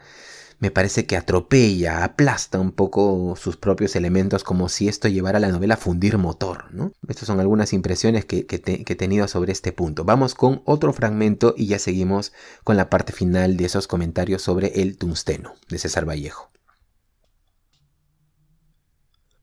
me 0.58 0.70
parece 0.70 1.04
que 1.04 1.16
atropella, 1.16 2.02
aplasta 2.02 2.58
un 2.58 2.72
poco 2.72 3.36
sus 3.36 3.56
propios 3.56 3.94
elementos 3.94 4.42
como 4.42 4.70
si 4.70 4.88
esto 4.88 5.06
llevara 5.06 5.36
a 5.36 5.40
la 5.40 5.50
novela 5.50 5.74
a 5.74 5.78
fundir 5.78 6.16
motor. 6.16 6.72
¿no? 6.72 6.92
Estas 7.08 7.26
son 7.26 7.40
algunas 7.40 7.74
impresiones 7.74 8.24
que, 8.24 8.46
he 8.48 8.96
tenido 8.96 9.28
sobre 9.28 9.52
este 9.52 9.72
punto. 9.72 10.04
Vamos 10.04 10.34
con 10.34 10.62
otro 10.64 10.92
fragmento 10.94 11.54
y 11.56 11.66
ya 11.66 11.78
seguimos 11.78 12.32
con 12.64 12.76
la 12.76 12.88
parte 12.88 13.12
final 13.12 13.56
de 13.58 13.66
esos 13.66 13.86
comentarios 13.86 14.40
sobre 14.40 14.80
el 14.80 14.96
tungsteno 14.96 15.54
de 15.68 15.78
César 15.78 16.08
Vallejo. 16.08 16.50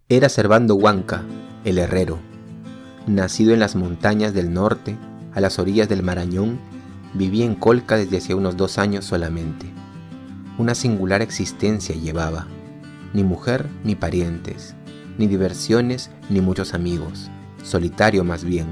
Era 0.10 0.30
Servando 0.30 0.76
Huanca, 0.76 1.24
el 1.64 1.78
herrero, 1.78 2.20
nacido 3.06 3.54
en 3.54 3.60
las 3.60 3.76
montañas 3.76 4.34
del 4.34 4.52
norte, 4.52 4.98
a 5.34 5.42
las 5.42 5.60
orillas 5.60 5.90
del 5.90 6.04
Marañón, 6.04 6.60
vivía 7.14 7.46
en 7.46 7.56
Colca 7.56 7.98
desde 7.98 8.18
hace 8.18 8.34
unos 8.34 8.58
dos 8.58 8.78
años 8.78 9.06
solamente 9.06 9.83
una 10.58 10.76
singular 10.76 11.24
existencia 11.24 11.96
llevaba, 11.96 12.46
ni 13.14 13.24
mujer 13.24 13.68
ni 13.84 13.96
parientes, 13.96 14.76
ni 15.18 15.26
diversiones 15.26 16.12
ni 16.30 16.42
muchos 16.42 16.76
amigos, 16.76 17.32
solitario 17.64 18.24
más 18.24 18.44
bien, 18.44 18.68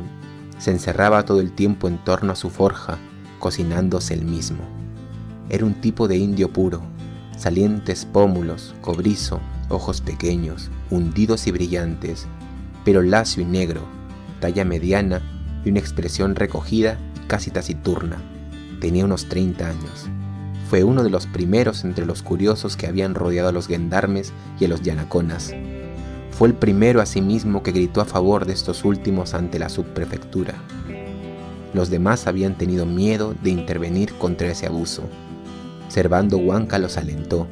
se 0.60 0.70
encerraba 0.70 1.26
todo 1.26 1.42
el 1.42 1.52
tiempo 1.54 1.88
en 1.88 1.98
torno 2.04 2.34
a 2.34 2.36
su 2.36 2.52
forja, 2.52 3.00
cocinándose 3.40 4.14
el 4.14 4.26
mismo. 4.26 4.60
Era 5.50 5.66
un 5.66 5.74
tipo 5.74 6.08
de 6.08 6.18
indio 6.18 6.54
puro, 6.54 6.84
salientes 7.36 8.06
pómulos, 8.06 8.76
cobrizo, 8.82 9.42
ojos 9.70 10.02
pequeños, 10.02 10.70
hundidos 10.92 11.48
y 11.48 11.52
brillantes, 11.52 12.28
pero 12.86 13.02
lacio 13.02 13.42
y 13.42 13.46
negro, 13.46 13.82
talla 14.40 14.66
mediana 14.66 15.22
y 15.66 15.72
una 15.72 15.80
expresión 15.80 16.36
recogida 16.36 17.00
y 17.24 17.28
casi 17.28 17.50
taciturna. 17.50 18.18
Tenía 18.80 19.06
unos 19.06 19.28
30 19.30 19.68
años 19.68 20.10
fue 20.72 20.86
uno 20.86 21.04
de 21.04 21.10
los 21.10 21.28
primeros 21.28 21.84
entre 21.84 22.06
los 22.06 22.24
curiosos 22.24 22.78
que 22.78 22.88
habían 22.88 23.14
rodeado 23.14 23.50
a 23.50 23.52
los 23.52 23.68
gendarmes 23.68 24.32
y 24.58 24.64
a 24.64 24.68
los 24.70 24.82
yanaconas. 24.82 25.54
Fue 26.32 26.48
el 26.48 26.54
primero 26.54 27.02
asimismo 27.02 27.62
que 27.62 27.74
gritó 27.74 28.00
a 28.00 28.06
favor 28.06 28.46
de 28.46 28.54
estos 28.54 28.86
últimos 28.86 29.34
ante 29.34 29.60
la 29.60 29.68
subprefectura. 29.68 30.54
Los 31.74 31.90
demás 31.90 32.26
habían 32.26 32.58
tenido 32.58 32.86
miedo 32.86 33.36
de 33.44 33.50
intervenir 33.50 34.14
contra 34.14 34.50
ese 34.50 34.66
abuso. 34.66 35.04
Servando 35.90 36.38
Huanca 36.38 36.80
los 36.80 36.96
alentó, 36.96 37.50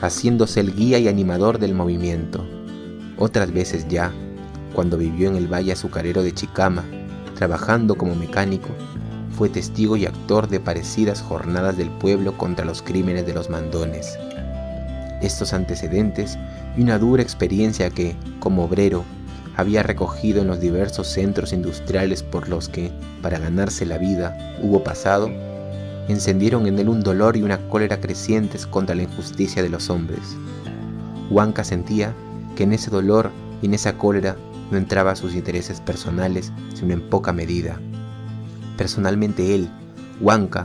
haciéndose 0.00 0.58
el 0.58 0.74
guía 0.74 0.98
y 0.98 1.06
animador 1.06 1.60
del 1.60 1.76
movimiento. 1.76 2.44
Otras 3.16 3.52
veces 3.52 3.86
ya, 3.86 4.10
cuando 4.74 4.98
vivió 4.98 5.28
en 5.28 5.36
el 5.36 5.46
valle 5.46 5.70
azucarero 5.70 6.24
de 6.24 6.32
Chicama, 6.32 6.82
trabajando 7.36 7.94
como 7.94 8.16
mecánico, 8.16 8.70
fue 9.36 9.48
testigo 9.48 9.96
y 9.96 10.06
actor 10.06 10.48
de 10.48 10.60
parecidas 10.60 11.22
jornadas 11.22 11.76
del 11.76 11.90
pueblo 11.90 12.36
contra 12.36 12.64
los 12.64 12.82
crímenes 12.82 13.26
de 13.26 13.34
los 13.34 13.50
mandones. 13.50 14.18
estos 15.22 15.52
antecedentes 15.52 16.38
y 16.78 16.82
una 16.82 16.98
dura 16.98 17.22
experiencia 17.22 17.90
que, 17.90 18.16
como 18.38 18.64
obrero, 18.64 19.04
había 19.56 19.82
recogido 19.82 20.40
en 20.40 20.46
los 20.46 20.60
diversos 20.60 21.08
centros 21.08 21.52
industriales 21.52 22.22
por 22.22 22.48
los 22.48 22.68
que, 22.68 22.90
para 23.20 23.38
ganarse 23.38 23.84
la 23.84 23.98
vida, 23.98 24.56
hubo 24.62 24.82
pasado, 24.82 25.30
encendieron 26.08 26.66
en 26.66 26.78
él 26.78 26.88
un 26.88 27.02
dolor 27.02 27.36
y 27.36 27.42
una 27.42 27.58
cólera 27.68 28.00
crecientes 28.00 28.66
contra 28.66 28.94
la 28.94 29.02
injusticia 29.02 29.62
de 29.62 29.68
los 29.68 29.90
hombres. 29.90 30.20
Huanca 31.30 31.64
sentía 31.64 32.14
que 32.56 32.62
en 32.62 32.72
ese 32.72 32.90
dolor 32.90 33.30
y 33.60 33.66
en 33.66 33.74
esa 33.74 33.98
cólera 33.98 34.36
no 34.70 34.78
entraba 34.78 35.16
sus 35.16 35.34
intereses 35.34 35.80
personales, 35.80 36.52
sino 36.74 36.94
en 36.94 37.08
poca 37.10 37.32
medida. 37.32 37.78
Personalmente 38.80 39.54
él, 39.54 39.68
Huanca, 40.22 40.64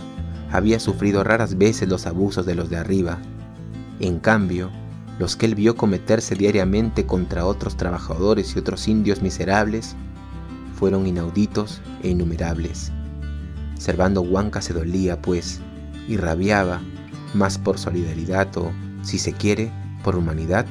había 0.49 0.79
sufrido 0.79 1.25
raras 1.25 1.57
veces 1.57 1.89
los 1.89 2.07
abusos 2.07 2.45
de 2.45 2.55
los 2.55 2.69
de 2.69 2.77
arriba. 2.77 3.17
En 3.99 4.19
cambio, 4.19 4.71
los 5.19 5.35
que 5.35 5.47
él 5.47 5.53
vio 5.53 5.75
cometerse 5.75 6.33
diariamente 6.33 7.05
contra 7.05 7.45
otros 7.45 7.75
trabajadores 7.75 8.55
y 8.55 8.59
otros 8.59 8.87
indios 8.87 9.21
miserables 9.21 9.97
fueron 10.79 11.07
inauditos 11.07 11.81
e 12.03 12.07
innumerables. 12.07 12.89
Servando 13.77 14.21
Huanca 14.21 14.61
se 14.61 14.71
dolía, 14.71 15.21
pues, 15.21 15.59
y 16.07 16.15
rabiaba, 16.15 16.79
más 17.33 17.57
por 17.57 17.77
solidaridad 17.77 18.47
o, 18.55 18.71
si 19.01 19.19
se 19.19 19.33
quiere, 19.33 19.73
por 20.05 20.15
humanidad, 20.15 20.65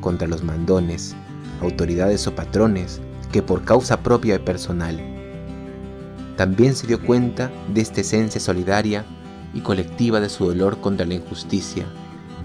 contra 0.00 0.26
los 0.26 0.42
mandones, 0.42 1.14
autoridades 1.60 2.26
o 2.26 2.34
patrones, 2.34 3.02
que 3.30 3.42
por 3.42 3.62
causa 3.64 4.02
propia 4.02 4.36
y 4.36 4.38
personal. 4.38 5.17
También 6.38 6.76
se 6.76 6.86
dio 6.86 7.04
cuenta 7.04 7.50
de 7.74 7.80
esta 7.80 8.00
esencia 8.00 8.40
solidaria 8.40 9.04
y 9.54 9.60
colectiva 9.60 10.20
de 10.20 10.28
su 10.28 10.46
dolor 10.46 10.80
contra 10.80 11.04
la 11.04 11.14
injusticia, 11.14 11.84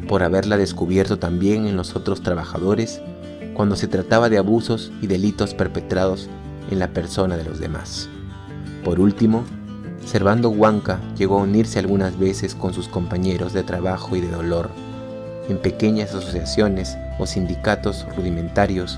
por 0.07 0.23
haberla 0.23 0.57
descubierto 0.57 1.19
también 1.19 1.67
en 1.67 1.77
los 1.77 1.95
otros 1.95 2.23
trabajadores 2.23 3.01
cuando 3.53 3.75
se 3.75 3.87
trataba 3.87 4.29
de 4.29 4.39
abusos 4.39 4.91
y 4.99 5.05
delitos 5.05 5.53
perpetrados 5.53 6.27
en 6.71 6.79
la 6.79 6.87
persona 6.87 7.37
de 7.37 7.43
los 7.43 7.59
demás. 7.59 8.09
Por 8.83 8.99
último, 8.99 9.43
Servando 10.07 10.49
Huanca 10.49 10.99
llegó 11.15 11.37
a 11.37 11.43
unirse 11.43 11.77
algunas 11.77 12.17
veces 12.17 12.55
con 12.55 12.73
sus 12.73 12.87
compañeros 12.87 13.53
de 13.53 13.61
trabajo 13.61 14.15
y 14.15 14.21
de 14.21 14.31
dolor 14.31 14.71
en 15.49 15.59
pequeñas 15.59 16.15
asociaciones 16.15 16.97
o 17.19 17.27
sindicatos 17.27 18.07
rudimentarios 18.17 18.97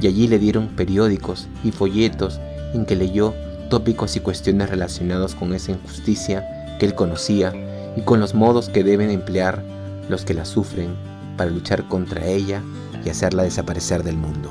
y 0.00 0.06
allí 0.06 0.28
le 0.28 0.38
dieron 0.38 0.68
periódicos 0.68 1.48
y 1.64 1.72
folletos 1.72 2.40
en 2.74 2.86
que 2.86 2.94
leyó 2.94 3.34
tópicos 3.70 4.16
y 4.16 4.20
cuestiones 4.20 4.68
relacionados 4.68 5.34
con 5.34 5.54
esa 5.54 5.72
injusticia 5.72 6.76
que 6.78 6.84
él 6.84 6.94
conocía 6.94 7.54
y 7.96 8.02
con 8.02 8.20
los 8.20 8.34
modos 8.34 8.68
que 8.68 8.84
deben 8.84 9.10
emplear 9.10 9.64
los 10.10 10.26
que 10.26 10.34
la 10.34 10.44
sufren 10.44 10.94
para 11.38 11.50
luchar 11.50 11.88
contra 11.88 12.26
ella 12.26 12.62
y 13.02 13.08
hacerla 13.08 13.44
desaparecer 13.44 14.02
del 14.02 14.18
mundo. 14.18 14.50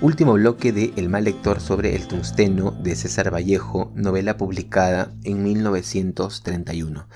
Último 0.00 0.34
bloque 0.34 0.70
de 0.70 0.92
El 0.96 1.08
mal 1.08 1.24
lector 1.24 1.60
sobre 1.60 1.96
el 1.96 2.06
tungsteno 2.06 2.72
de 2.72 2.94
César 2.94 3.32
Vallejo, 3.32 3.90
novela 3.94 4.36
publicada 4.36 5.14
en 5.24 5.42
1931. 5.42 7.08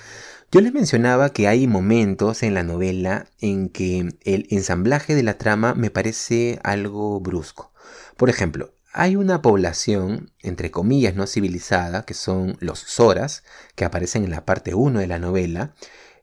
Yo 0.50 0.62
les 0.62 0.72
mencionaba 0.72 1.28
que 1.28 1.46
hay 1.46 1.66
momentos 1.66 2.42
en 2.42 2.54
la 2.54 2.62
novela 2.62 3.26
en 3.38 3.68
que 3.68 4.08
el 4.24 4.46
ensamblaje 4.48 5.14
de 5.14 5.22
la 5.22 5.36
trama 5.36 5.74
me 5.74 5.90
parece 5.90 6.58
algo 6.64 7.20
brusco. 7.20 7.70
Por 8.16 8.30
ejemplo, 8.30 8.72
hay 8.94 9.16
una 9.16 9.42
población, 9.42 10.32
entre 10.40 10.70
comillas, 10.70 11.14
no 11.14 11.26
civilizada, 11.26 12.06
que 12.06 12.14
son 12.14 12.56
los 12.60 12.82
Zoras, 12.82 13.44
que 13.74 13.84
aparecen 13.84 14.24
en 14.24 14.30
la 14.30 14.46
parte 14.46 14.74
1 14.74 15.00
de 15.00 15.06
la 15.06 15.18
novela. 15.18 15.74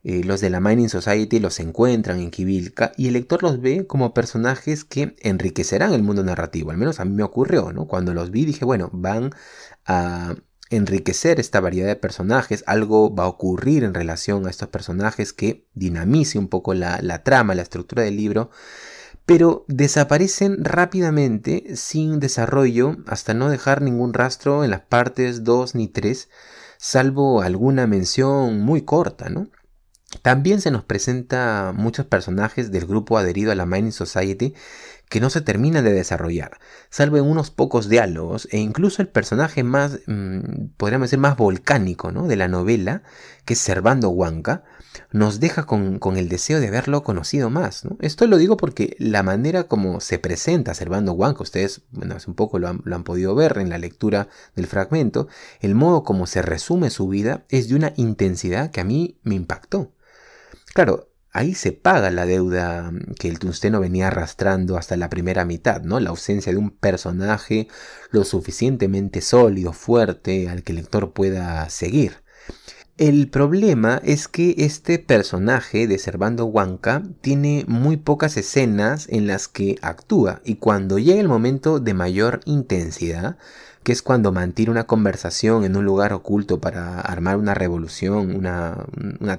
Eh, 0.03 0.23
los 0.23 0.41
de 0.41 0.49
la 0.49 0.59
Mining 0.59 0.89
Society 0.89 1.39
los 1.39 1.59
encuentran 1.59 2.19
en 2.19 2.31
Kivilka 2.31 2.93
y 2.97 3.07
el 3.07 3.13
lector 3.13 3.43
los 3.43 3.61
ve 3.61 3.85
como 3.85 4.15
personajes 4.15 4.85
que 4.85 5.15
enriquecerán 5.19 5.93
el 5.93 6.01
mundo 6.01 6.23
narrativo. 6.23 6.71
Al 6.71 6.77
menos 6.77 6.99
a 6.99 7.05
mí 7.05 7.13
me 7.13 7.23
ocurrió, 7.23 7.71
¿no? 7.73 7.85
Cuando 7.85 8.15
los 8.15 8.31
vi 8.31 8.45
dije, 8.45 8.65
bueno, 8.65 8.89
van 8.91 9.29
a 9.85 10.35
enriquecer 10.75 11.39
esta 11.39 11.59
variedad 11.59 11.87
de 11.87 11.95
personajes, 11.95 12.63
algo 12.67 13.13
va 13.13 13.23
a 13.23 13.27
ocurrir 13.27 13.83
en 13.83 13.93
relación 13.93 14.45
a 14.45 14.49
estos 14.49 14.69
personajes 14.69 15.33
que 15.33 15.65
dinamice 15.73 16.37
un 16.37 16.47
poco 16.47 16.73
la, 16.73 16.99
la 17.01 17.23
trama, 17.23 17.55
la 17.55 17.61
estructura 17.61 18.03
del 18.03 18.17
libro 18.17 18.49
pero 19.25 19.65
desaparecen 19.67 20.63
rápidamente 20.63 21.75
sin 21.75 22.19
desarrollo 22.19 22.97
hasta 23.07 23.33
no 23.33 23.49
dejar 23.49 23.81
ningún 23.81 24.13
rastro 24.13 24.63
en 24.63 24.69
las 24.69 24.81
partes 24.81 25.43
2 25.43 25.75
ni 25.75 25.87
3, 25.87 26.29
salvo 26.77 27.41
alguna 27.41 27.87
mención 27.87 28.61
muy 28.61 28.83
corta, 28.83 29.29
¿no? 29.29 29.47
También 30.21 30.61
se 30.61 30.71
nos 30.71 30.83
presenta 30.83 31.73
muchos 31.75 32.05
personajes 32.05 32.71
del 32.71 32.85
grupo 32.85 33.17
adherido 33.17 33.51
a 33.51 33.55
la 33.55 33.65
Mining 33.65 33.91
Society 33.91 34.53
que 35.09 35.19
no 35.19 35.29
se 35.29 35.41
terminan 35.41 35.83
de 35.83 35.93
desarrollar, 35.93 36.59
salvo 36.89 37.17
en 37.17 37.25
unos 37.25 37.51
pocos 37.51 37.89
diálogos 37.89 38.47
e 38.51 38.57
incluso 38.57 39.01
el 39.01 39.07
personaje 39.07 39.63
más, 39.63 39.99
mm, 40.07 40.69
podríamos 40.77 41.07
decir, 41.07 41.19
más 41.19 41.37
volcánico 41.37 42.11
¿no? 42.11 42.27
de 42.27 42.35
la 42.35 42.47
novela, 42.47 43.03
que 43.45 43.53
es 43.53 43.59
Servando 43.59 44.09
Huanca, 44.09 44.63
nos 45.11 45.39
deja 45.39 45.65
con, 45.65 45.99
el 46.17 46.29
deseo 46.29 46.59
de 46.59 46.67
haberlo 46.67 47.03
conocido 47.03 47.49
más. 47.49 47.83
Esto 47.99 48.27
lo 48.27 48.37
digo 48.37 48.57
porque 48.57 48.95
la 48.97 49.23
manera 49.23 49.65
como 49.65 49.99
se 49.99 50.19
presenta 50.19 50.73
Servando 50.73 51.13
Huanca, 51.13 51.43
ustedes 51.43 51.81
bueno, 51.91 52.15
hace 52.15 52.29
un 52.29 52.35
poco 52.35 52.59
lo 52.59 52.67
han, 52.67 52.81
lo 52.83 52.95
han 52.95 53.03
podido 53.03 53.35
ver 53.35 53.57
en 53.57 53.69
la 53.69 53.77
lectura 53.77 54.29
del 54.55 54.67
fragmento, 54.67 55.27
el 55.59 55.75
modo 55.75 56.03
como 56.03 56.25
se 56.27 56.41
resume 56.41 56.89
su 56.89 57.07
vida 57.07 57.45
es 57.49 57.69
de 57.69 57.75
una 57.75 57.93
intensidad 57.97 58.71
que 58.71 58.81
a 58.81 58.85
mí 58.85 59.19
me 59.23 59.35
impactó. 59.35 59.91
Claro, 60.73 61.09
ahí 61.35 61.53
se 61.53 61.73
paga 61.73 62.11
la 62.11 62.25
deuda 62.25 62.91
que 63.19 63.27
el 63.27 63.39
tungsteno 63.39 63.81
venía 63.81 64.07
arrastrando 64.07 64.77
hasta 64.77 64.95
la 64.95 65.09
primera 65.09 65.43
mitad, 65.43 65.81
¿no? 65.81 65.99
La 65.99 66.11
ausencia 66.11 66.53
de 66.53 66.57
un 66.57 66.71
personaje 66.71 67.67
lo 68.09 68.23
suficientemente 68.23 69.19
sólido, 69.19 69.73
fuerte, 69.73 70.47
al 70.47 70.63
que 70.63 70.71
el 70.71 70.77
lector 70.77 71.11
pueda 71.11 71.69
seguir. 71.69 72.23
El 72.97 73.27
problema 73.27 73.99
es 74.05 74.29
que 74.29 74.55
este 74.57 74.99
personaje 74.99 75.85
de 75.85 75.97
Servando 75.97 76.45
Huanca 76.45 77.03
tiene 77.19 77.65
muy 77.67 77.97
pocas 77.97 78.37
escenas 78.37 79.07
en 79.09 79.27
las 79.27 79.49
que 79.49 79.77
actúa 79.81 80.39
y 80.45 80.55
cuando 80.55 80.97
llega 80.97 81.19
el 81.19 81.27
momento 81.27 81.81
de 81.81 81.93
mayor 81.93 82.39
intensidad, 82.45 83.35
que 83.83 83.91
es 83.91 84.01
cuando 84.01 84.31
mantiene 84.31 84.71
una 84.71 84.87
conversación 84.87 85.65
en 85.65 85.75
un 85.75 85.83
lugar 85.83 86.13
oculto 86.13 86.61
para 86.61 87.01
armar 87.01 87.35
una 87.35 87.53
revolución, 87.53 88.33
una, 88.33 88.85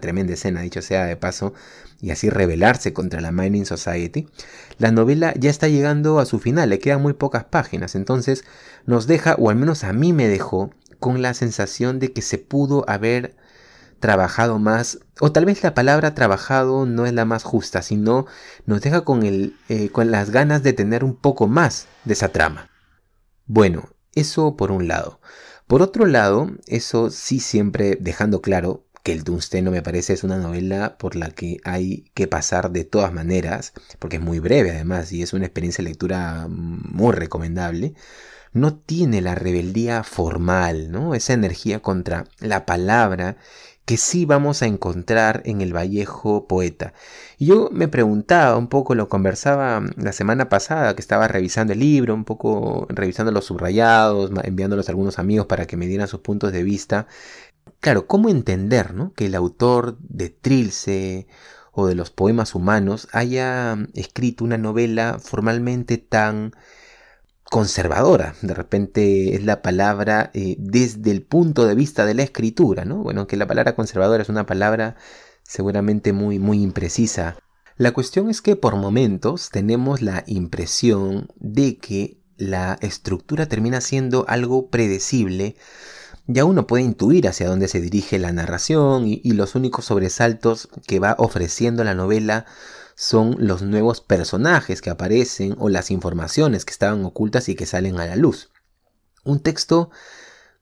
tremenda 0.01 0.35
escena, 0.35 0.61
dicho 0.61 0.83
sea 0.83 1.07
de 1.07 1.17
paso, 1.17 1.55
y 2.03 2.11
así 2.11 2.29
rebelarse 2.29 2.93
contra 2.93 3.23
la 3.23 3.33
Mining 3.33 3.65
Society, 3.65 4.29
la 4.77 4.93
novela 4.93 5.33
ya 5.35 5.49
está 5.49 5.67
llegando 5.67 6.19
a 6.19 6.27
su 6.27 6.41
final, 6.41 6.69
le 6.69 6.79
quedan 6.79 7.01
muy 7.01 7.15
pocas 7.15 7.45
páginas, 7.45 7.95
entonces 7.95 8.45
nos 8.85 9.07
deja, 9.07 9.35
o 9.39 9.49
al 9.49 9.57
menos 9.57 9.83
a 9.83 9.95
mí 9.95 10.13
me 10.13 10.29
dejó, 10.29 10.73
con 11.01 11.23
la 11.23 11.35
sensación 11.35 11.99
de 11.99 12.13
que 12.13 12.23
se 12.23 12.39
pudo 12.39 12.85
haber 12.89 13.37
trabajado 14.01 14.59
más, 14.59 15.01
o 15.21 15.33
tal 15.33 15.45
vez 15.45 15.63
la 15.63 15.75
palabra 15.75 16.15
trabajado 16.15 16.87
no 16.87 17.07
es 17.07 17.13
la 17.13 17.25
más 17.25 17.43
justa, 17.43 17.83
sino 17.83 18.27
nos 18.67 18.81
deja 18.81 19.03
con, 19.03 19.23
el, 19.25 19.57
eh, 19.69 19.91
con 19.91 20.11
las 20.11 20.31
ganas 20.31 20.63
de 20.63 20.73
tener 20.73 21.05
un 21.05 21.17
poco 21.17 21.47
más 21.47 21.87
de 22.05 22.15
esa 22.15 22.29
trama. 22.29 22.71
Bueno, 23.47 23.91
eso 24.15 24.57
por 24.57 24.73
un 24.73 24.89
lado. 24.89 25.21
Por 25.67 25.83
otro 25.83 26.07
lado, 26.07 26.51
eso 26.67 27.11
sí 27.11 27.41
siempre 27.41 27.97
dejando 28.01 28.41
claro 28.41 28.87
que 29.03 29.13
el 29.13 29.23
Dunsteno 29.23 29.71
me 29.71 29.83
parece 29.83 30.15
es 30.15 30.25
una 30.25 30.37
novela 30.37 30.99
por 30.99 31.15
la 31.15 31.31
que 31.31 31.59
hay 31.65 32.11
que 32.15 32.27
pasar 32.27 32.73
de 32.73 32.85
todas 32.85 33.13
maneras, 33.13 33.73
porque 34.01 34.17
es 34.17 34.23
muy 34.23 34.41
breve 34.41 34.73
además 34.73 35.13
y 35.13 35.23
es 35.23 35.33
una 35.33 35.47
experiencia 35.47 35.85
de 35.85 35.91
lectura 35.91 36.47
muy 36.49 37.13
recomendable, 37.13 37.95
no 38.53 38.75
tiene 38.77 39.21
la 39.21 39.37
rebeldía 39.37 40.03
formal, 40.03 40.91
¿no? 40.91 41.15
Esa 41.15 41.35
energía 41.35 41.81
contra 41.83 42.25
la 42.41 42.67
palabra 42.67 43.37
que 43.87 43.97
sí 43.97 44.27
vamos 44.27 44.63
a 44.63 44.67
encontrar 44.67 45.43
en 45.47 45.61
el 45.61 45.75
Vallejo 45.75 46.49
poeta. 46.49 46.93
Y 47.39 47.47
yo 47.47 47.71
me 47.73 47.89
preguntaba 47.89 48.57
un 48.59 48.69
poco, 48.69 48.95
lo 48.97 49.09
conversaba 49.09 49.83
la 49.97 50.13
semana 50.13 50.49
pasada, 50.49 50.95
que 50.97 51.01
estaba 51.01 51.29
revisando 51.29 51.73
el 51.73 51.79
libro, 51.79 52.15
un 52.15 52.25
poco 52.25 52.87
revisando 52.91 53.33
los 53.33 53.47
subrayados, 53.47 54.33
enviándolos 54.45 54.89
a 54.89 54.93
algunos 54.93 55.19
amigos 55.21 55.47
para 55.47 55.67
que 55.67 55.77
me 55.77 55.87
dieran 55.87 56.09
sus 56.09 56.21
puntos 56.21 56.53
de 56.53 56.65
vista. 56.65 57.07
Claro, 57.81 58.07
¿cómo 58.09 58.29
entender 58.29 58.93
¿no? 58.95 59.13
que 59.15 59.27
el 59.27 59.37
autor 59.37 59.97
de 60.01 60.31
Trilce 60.31 61.29
o 61.73 61.87
de 61.87 61.95
los 61.95 62.11
poemas 62.11 62.55
humanos 62.57 63.09
haya 63.13 63.77
escrito 63.95 64.45
una 64.45 64.59
novela 64.59 65.19
formalmente 65.21 65.99
tan 65.99 66.53
conservadora, 67.51 68.35
de 68.43 68.55
repente 68.55 69.35
es 69.35 69.45
la 69.45 69.63
palabra 69.63 70.31
eh, 70.35 70.57
desde 70.59 71.11
el 71.11 71.23
punto 71.23 71.67
de 71.67 71.75
vista 71.75 72.05
de 72.05 72.15
la 72.15 72.23
escritura, 72.23 72.85
¿no? 72.85 72.99
Bueno, 72.99 73.27
que 73.27 73.37
la 73.37 73.47
palabra 73.47 73.75
conservadora 73.75 74.23
es 74.23 74.29
una 74.29 74.47
palabra 74.47 74.97
seguramente 75.43 76.13
muy, 76.13 76.39
muy 76.39 76.63
imprecisa. 76.63 77.37
La 77.77 77.93
cuestión 77.93 78.31
es 78.31 78.43
que 78.43 78.57
por 78.57 78.77
momentos 78.77 79.51
tenemos 79.51 80.03
la 80.03 80.25
impresión 80.27 81.29
de 81.37 81.79
que 81.79 82.19
la 82.37 82.79
estructura 82.81 83.47
termina 83.47 83.81
siendo 83.81 84.25
algo 84.29 84.69
predecible 84.69 85.57
ya 86.27 86.45
uno 86.45 86.67
puede 86.67 86.83
intuir 86.83 87.29
hacia 87.29 87.49
dónde 87.49 87.69
se 87.69 87.81
dirige 87.81 88.19
la 88.19 88.33
narración 88.33 89.05
y, 89.07 89.33
los 89.33 89.55
únicos 89.55 89.85
sobresaltos 89.85 90.69
que 90.87 90.99
va 90.99 91.15
ofreciendo 91.19 91.85
la 91.85 91.95
novela 91.95 92.47
son 92.97 93.37
los 93.39 93.63
nuevos 93.63 94.01
personajes 94.01 94.81
que 94.81 94.91
aparecen 94.91 95.55
o 95.59 95.69
las 95.69 95.91
informaciones 95.91 96.65
que 96.65 96.73
estaban 96.73 97.05
ocultas 97.05 97.49
y 97.49 97.55
que 97.55 97.67
salen 97.67 98.01
a 98.01 98.07
la 98.07 98.17
luz. 98.17 98.51
Un 99.23 99.41
texto 99.41 99.91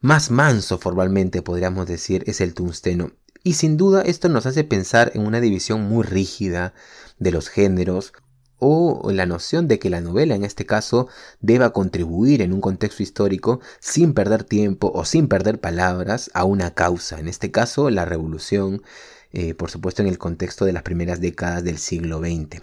más 0.00 0.30
manso 0.30 0.78
formalmente 0.78 1.42
podríamos 1.42 1.86
decir 1.86 2.24
es 2.26 2.40
el 2.40 2.52
tungsteno. 2.52 3.12
Y 3.44 3.54
sin 3.54 3.76
duda 3.76 4.02
esto 4.02 4.28
nos 4.28 4.46
hace 4.46 4.64
pensar 4.64 5.12
en 5.14 5.24
una 5.24 5.40
división 5.40 5.82
muy 5.82 6.02
rígida 6.02 6.74
de 7.18 7.30
los 7.30 7.48
géneros 7.48 8.12
o 8.58 9.10
la 9.12 9.26
noción 9.26 9.68
de 9.68 9.78
que 9.78 9.90
la 9.90 10.00
novela 10.00 10.34
en 10.34 10.44
este 10.44 10.66
caso 10.66 11.08
deba 11.40 11.72
contribuir 11.72 12.42
en 12.42 12.52
un 12.52 12.60
contexto 12.60 13.02
histórico 13.02 13.60
sin 13.80 14.14
perder 14.14 14.44
tiempo 14.44 14.90
o 14.94 15.04
sin 15.04 15.28
perder 15.28 15.60
palabras 15.60 16.30
a 16.34 16.44
una 16.44 16.72
causa, 16.72 17.20
en 17.20 17.28
este 17.28 17.50
caso 17.50 17.90
la 17.90 18.04
revolución, 18.04 18.82
eh, 19.34 19.54
por 19.54 19.70
supuesto 19.70 20.02
en 20.02 20.08
el 20.08 20.18
contexto 20.18 20.64
de 20.64 20.72
las 20.72 20.82
primeras 20.82 21.20
décadas 21.20 21.62
del 21.64 21.78
siglo 21.78 22.20
XX. 22.20 22.62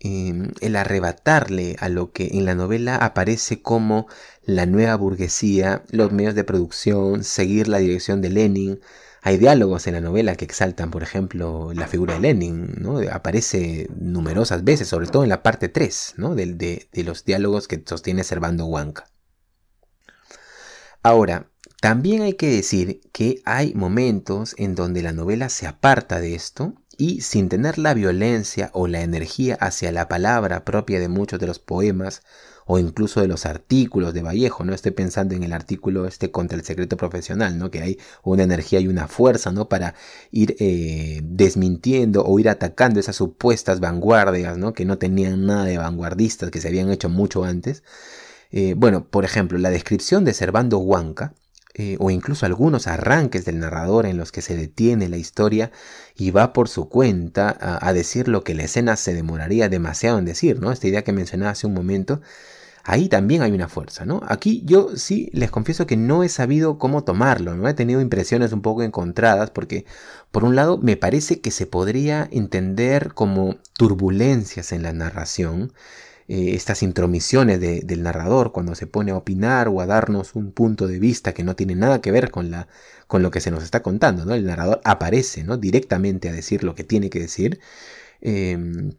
Em, 0.00 0.52
el 0.60 0.76
arrebatarle 0.76 1.76
a 1.80 1.88
lo 1.88 2.12
que 2.12 2.28
en 2.32 2.44
la 2.44 2.54
novela 2.54 2.96
aparece 2.96 3.62
como 3.62 4.06
la 4.42 4.66
nueva 4.66 4.96
burguesía, 4.96 5.84
los 5.90 6.12
medios 6.12 6.34
de 6.34 6.44
producción, 6.44 7.24
seguir 7.24 7.68
la 7.68 7.78
dirección 7.78 8.20
de 8.22 8.30
Lenin, 8.30 8.80
hay 9.22 9.36
diálogos 9.36 9.86
en 9.86 9.94
la 9.94 10.00
novela 10.00 10.36
que 10.36 10.44
exaltan, 10.44 10.90
por 10.90 11.02
ejemplo, 11.02 11.72
la 11.74 11.86
figura 11.86 12.14
de 12.14 12.20
Lenin. 12.20 12.86
Aparece 13.12 13.88
numerosas 13.94 14.64
veces, 14.64 14.88
sobre 14.88 15.08
todo 15.08 15.22
en 15.22 15.28
la 15.28 15.42
parte 15.42 15.68
3, 15.68 16.14
¿no? 16.16 16.34
de, 16.34 16.46
de, 16.90 17.04
los 17.04 17.24
diálogos 17.24 17.68
que 17.68 17.82
sostiene 17.84 18.24
Servando 18.24 18.66
Huanca. 18.66 19.10
Ahora, 21.02 21.50
también 21.80 22.22
hay 22.22 22.34
que 22.34 22.50
decir 22.50 23.00
que 23.12 23.40
hay 23.44 23.72
momentos 23.74 24.54
en 24.58 24.74
donde 24.74 25.02
la 25.02 25.12
novela 25.12 25.48
se 25.48 25.66
aparta 25.66 26.20
de 26.20 26.34
esto 26.34 26.74
y 26.96 27.20
sin 27.20 27.48
tener 27.48 27.78
la 27.78 27.94
violencia 27.94 28.70
o 28.74 28.88
la 28.88 29.02
energía 29.02 29.54
hacia 29.60 29.92
la 29.92 30.08
palabra 30.08 30.64
propia 30.64 30.98
de 30.98 31.08
muchos 31.08 31.38
de 31.38 31.46
los 31.46 31.60
poemas 31.60 32.22
o 32.66 32.78
incluso 32.78 33.20
de 33.20 33.28
los 33.28 33.46
artículos 33.46 34.12
de 34.12 34.22
Vallejo, 34.22 34.64
¿no? 34.64 34.74
Estoy 34.74 34.90
pensando 34.90 35.34
en 35.34 35.42
el 35.42 35.54
artículo 35.54 36.06
este 36.06 36.30
contra 36.30 36.58
el 36.58 36.64
secreto 36.64 36.98
profesional, 36.98 37.56
¿no? 37.56 37.70
Que 37.70 37.80
hay 37.80 37.98
una 38.24 38.42
energía 38.42 38.80
y 38.80 38.88
una 38.88 39.08
fuerza, 39.08 39.52
¿no? 39.52 39.70
Para 39.70 39.94
ir 40.32 40.56
eh, 40.58 41.20
desmintiendo 41.22 42.24
o 42.26 42.38
ir 42.38 42.50
atacando 42.50 43.00
esas 43.00 43.16
supuestas 43.16 43.80
vanguardias, 43.80 44.58
¿no? 44.58 44.74
Que 44.74 44.84
no 44.84 44.98
tenían 44.98 45.46
nada 45.46 45.64
de 45.64 45.78
vanguardistas, 45.78 46.50
que 46.50 46.60
se 46.60 46.68
habían 46.68 46.90
hecho 46.90 47.08
mucho 47.08 47.44
antes. 47.44 47.84
Eh, 48.50 48.74
bueno, 48.76 49.06
por 49.08 49.24
ejemplo, 49.24 49.58
la 49.58 49.70
descripción 49.70 50.24
de 50.24 50.34
Servando 50.34 50.78
Huanca, 50.78 51.34
eh, 51.78 51.96
o 51.98 52.10
incluso 52.10 52.44
algunos 52.44 52.86
arranques 52.86 53.44
del 53.44 53.60
narrador 53.60 54.04
en 54.04 54.18
los 54.18 54.32
que 54.32 54.42
se 54.42 54.56
detiene 54.56 55.08
la 55.08 55.16
historia 55.16 55.70
y 56.14 56.30
va 56.30 56.52
por 56.52 56.68
su 56.68 56.88
cuenta 56.88 57.56
a, 57.60 57.86
a, 57.88 57.92
decir 57.92 58.28
lo 58.28 58.44
que 58.44 58.54
la 58.54 58.64
escena 58.64 58.96
se 58.96 59.14
demoraría 59.14 59.68
demasiado 59.68 60.18
en 60.18 60.26
decir, 60.26 60.60
¿no? 60.60 60.72
Esta 60.72 60.88
idea 60.88 61.04
que 61.04 61.12
mencionaba 61.12 61.52
hace 61.52 61.66
un 61.66 61.74
momento 61.74 62.20
ahí 62.88 63.10
también 63.10 63.42
hay 63.42 63.52
una 63.52 63.68
fuerza, 63.68 64.06
¿no? 64.06 64.22
Aquí 64.26 64.62
yo 64.64 64.96
sí 64.96 65.28
les 65.34 65.50
confieso 65.50 65.86
que 65.86 65.98
no 65.98 66.22
he 66.22 66.30
sabido 66.30 66.78
cómo 66.78 67.04
tomarlo, 67.04 67.54
¿no? 67.54 67.68
He 67.68 67.74
tenido 67.74 68.00
impresiones 68.00 68.52
un 68.52 68.62
poco 68.62 68.82
encontradas 68.82 69.50
porque, 69.50 69.84
por 70.30 70.42
un 70.42 70.56
lado, 70.56 70.78
me 70.78 70.96
parece 70.96 71.40
que 71.42 71.50
se 71.50 71.66
podría 71.66 72.26
entender 72.32 73.12
como 73.12 73.56
turbulencias 73.76 74.72
en 74.72 74.82
la 74.82 74.94
narración, 74.94 75.74
eh, 76.28 76.54
estas 76.54 76.82
intromisiones 76.82 77.58
del 77.60 78.02
narrador 78.02 78.52
cuando 78.52 78.74
se 78.74 78.86
pone 78.86 79.12
a 79.12 79.16
opinar 79.16 79.68
o 79.68 79.80
a 79.80 79.86
darnos 79.86 80.34
un 80.34 80.52
punto 80.52 80.86
de 80.86 80.98
vista 80.98 81.32
que 81.32 81.42
no 81.42 81.56
tiene 81.56 81.74
nada 81.74 82.00
que 82.02 82.12
ver 82.12 82.30
con, 82.30 82.50
la, 82.50 82.68
lo 83.10 83.30
que 83.30 83.40
se 83.40 83.50
nos 83.50 83.64
está 83.64 83.82
contando, 83.82 84.24
¿no? 84.26 84.34
El 84.34 84.44
narrador 84.44 84.80
aparece, 84.84 85.42
¿no? 85.44 85.56
Directamente 85.56 86.28
a 86.28 86.32
decir 86.32 86.64
lo 86.64 86.74
que 86.74 86.84
tiene 86.84 87.10
que 87.10 87.20
decir. 87.20 87.60
Em, 88.20 88.92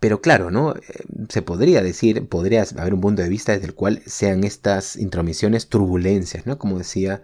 pero 0.00 0.22
claro, 0.22 0.50
¿no? 0.50 0.74
Eh, 0.76 0.80
se 1.28 1.42
podría 1.42 1.82
decir, 1.82 2.26
podría 2.28 2.64
haber 2.78 2.94
un 2.94 3.02
punto 3.02 3.22
de 3.22 3.28
vista 3.28 3.52
desde 3.52 3.66
el 3.66 3.74
cual 3.74 4.02
sean 4.06 4.44
estas 4.44 4.96
intromisiones 4.96 5.68
turbulencias, 5.68 6.46
¿no? 6.46 6.58
Como 6.58 6.78
decía, 6.78 7.22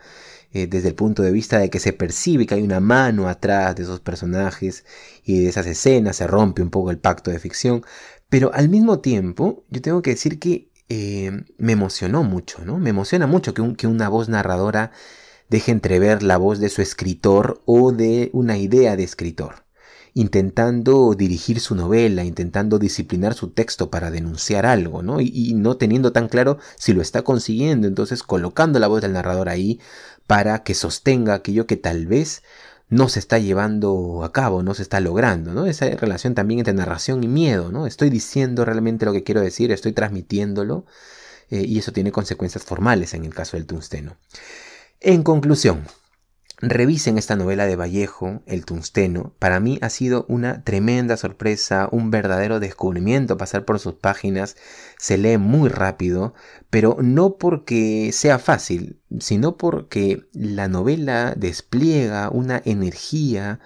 eh, 0.52 0.66
desde 0.66 0.88
el 0.88 0.94
punto 0.94 1.22
de 1.22 1.32
vista 1.32 1.58
de 1.58 1.70
que 1.70 1.80
se 1.80 1.92
percibe 1.92 2.46
que 2.46 2.54
hay 2.54 2.62
una 2.62 2.80
mano 2.80 3.28
atrás 3.28 3.76
de 3.76 3.82
esos 3.84 4.00
personajes 4.00 4.84
y 5.24 5.40
de 5.42 5.48
esas 5.48 5.66
escenas, 5.66 6.16
se 6.16 6.26
rompe 6.26 6.62
un 6.62 6.70
poco 6.70 6.90
el 6.90 6.98
pacto 6.98 7.30
de 7.30 7.38
ficción. 7.38 7.84
Pero 8.36 8.52
al 8.52 8.68
mismo 8.68 8.98
tiempo, 8.98 9.64
yo 9.70 9.80
tengo 9.80 10.02
que 10.02 10.10
decir 10.10 10.38
que 10.38 10.70
eh, 10.90 11.30
me 11.56 11.72
emocionó 11.72 12.22
mucho, 12.22 12.66
¿no? 12.66 12.76
Me 12.76 12.90
emociona 12.90 13.26
mucho 13.26 13.54
que, 13.54 13.74
que 13.76 13.86
una 13.86 14.10
voz 14.10 14.28
narradora 14.28 14.92
deje 15.48 15.72
entrever 15.72 16.22
la 16.22 16.36
voz 16.36 16.58
de 16.58 16.68
su 16.68 16.82
escritor 16.82 17.62
o 17.64 17.92
de 17.92 18.28
una 18.34 18.58
idea 18.58 18.94
de 18.94 19.04
escritor 19.04 19.64
intentando 20.12 21.14
dirigir 21.14 21.60
su 21.60 21.74
novela, 21.74 22.24
intentando 22.24 22.78
disciplinar 22.78 23.34
su 23.34 23.48
texto 23.50 23.90
para 23.90 24.10
denunciar 24.10 24.64
algo, 24.64 25.02
¿no? 25.02 25.20
Y, 25.20 25.52
no 25.54 25.76
teniendo 25.76 26.12
tan 26.12 26.28
claro 26.28 26.58
si 26.76 26.94
lo 26.94 27.02
está 27.02 27.22
consiguiendo, 27.22 27.86
entonces 27.86 28.22
colocando 28.22 28.78
la 28.78 28.86
voz 28.86 29.02
del 29.02 29.12
narrador 29.12 29.50
ahí 29.50 29.78
para 30.26 30.62
que 30.62 30.74
sostenga 30.74 31.34
aquello 31.34 31.66
que 31.66 31.76
tal 31.76 32.06
vez 32.06 32.42
no 32.88 33.08
se 33.08 33.18
está 33.18 33.38
llevando 33.38 34.22
a 34.24 34.32
cabo, 34.32 34.62
no 34.62 34.74
se 34.74 34.82
está 34.82 35.00
logrando, 35.00 35.52
¿no? 35.52 35.66
Esa 35.66 35.88
relación 35.90 36.34
también 36.34 36.60
entre 36.60 36.74
narración 36.74 37.24
y 37.24 37.28
miedo, 37.28 37.72
¿no? 37.72 37.86
Estoy 37.86 38.10
diciendo 38.10 38.64
realmente 38.64 39.06
lo 39.06 39.12
que 39.12 39.24
quiero 39.24 39.40
decir, 39.40 39.72
estoy 39.72 39.92
transmitiéndolo 39.92 40.86
eh, 41.50 41.64
y 41.66 41.78
eso 41.78 41.92
tiene 41.92 42.12
consecuencias 42.12 42.64
formales 42.64 43.14
en 43.14 43.24
el 43.24 43.34
caso 43.34 43.56
del 43.56 43.66
tungsteno. 43.66 44.16
En 45.00 45.22
conclusión, 45.22 45.84
Revisen 46.58 47.18
esta 47.18 47.36
novela 47.36 47.66
de 47.66 47.76
Vallejo, 47.76 48.42
El 48.46 48.64
Tungsteno. 48.64 49.34
Para 49.38 49.60
mí 49.60 49.78
ha 49.82 49.90
sido 49.90 50.24
una 50.26 50.64
tremenda 50.64 51.18
sorpresa, 51.18 51.86
un 51.92 52.10
verdadero 52.10 52.60
descubrimiento 52.60 53.36
pasar 53.36 53.66
por 53.66 53.78
sus 53.78 53.94
páginas. 53.94 54.56
Se 54.96 55.18
lee 55.18 55.36
muy 55.36 55.68
rápido, 55.68 56.32
pero 56.70 56.96
no 57.02 57.36
porque 57.36 58.10
sea 58.12 58.38
fácil, 58.38 58.98
sino 59.20 59.58
porque 59.58 60.22
la 60.32 60.66
novela 60.68 61.34
despliega 61.36 62.30
una 62.30 62.62
energía 62.64 63.60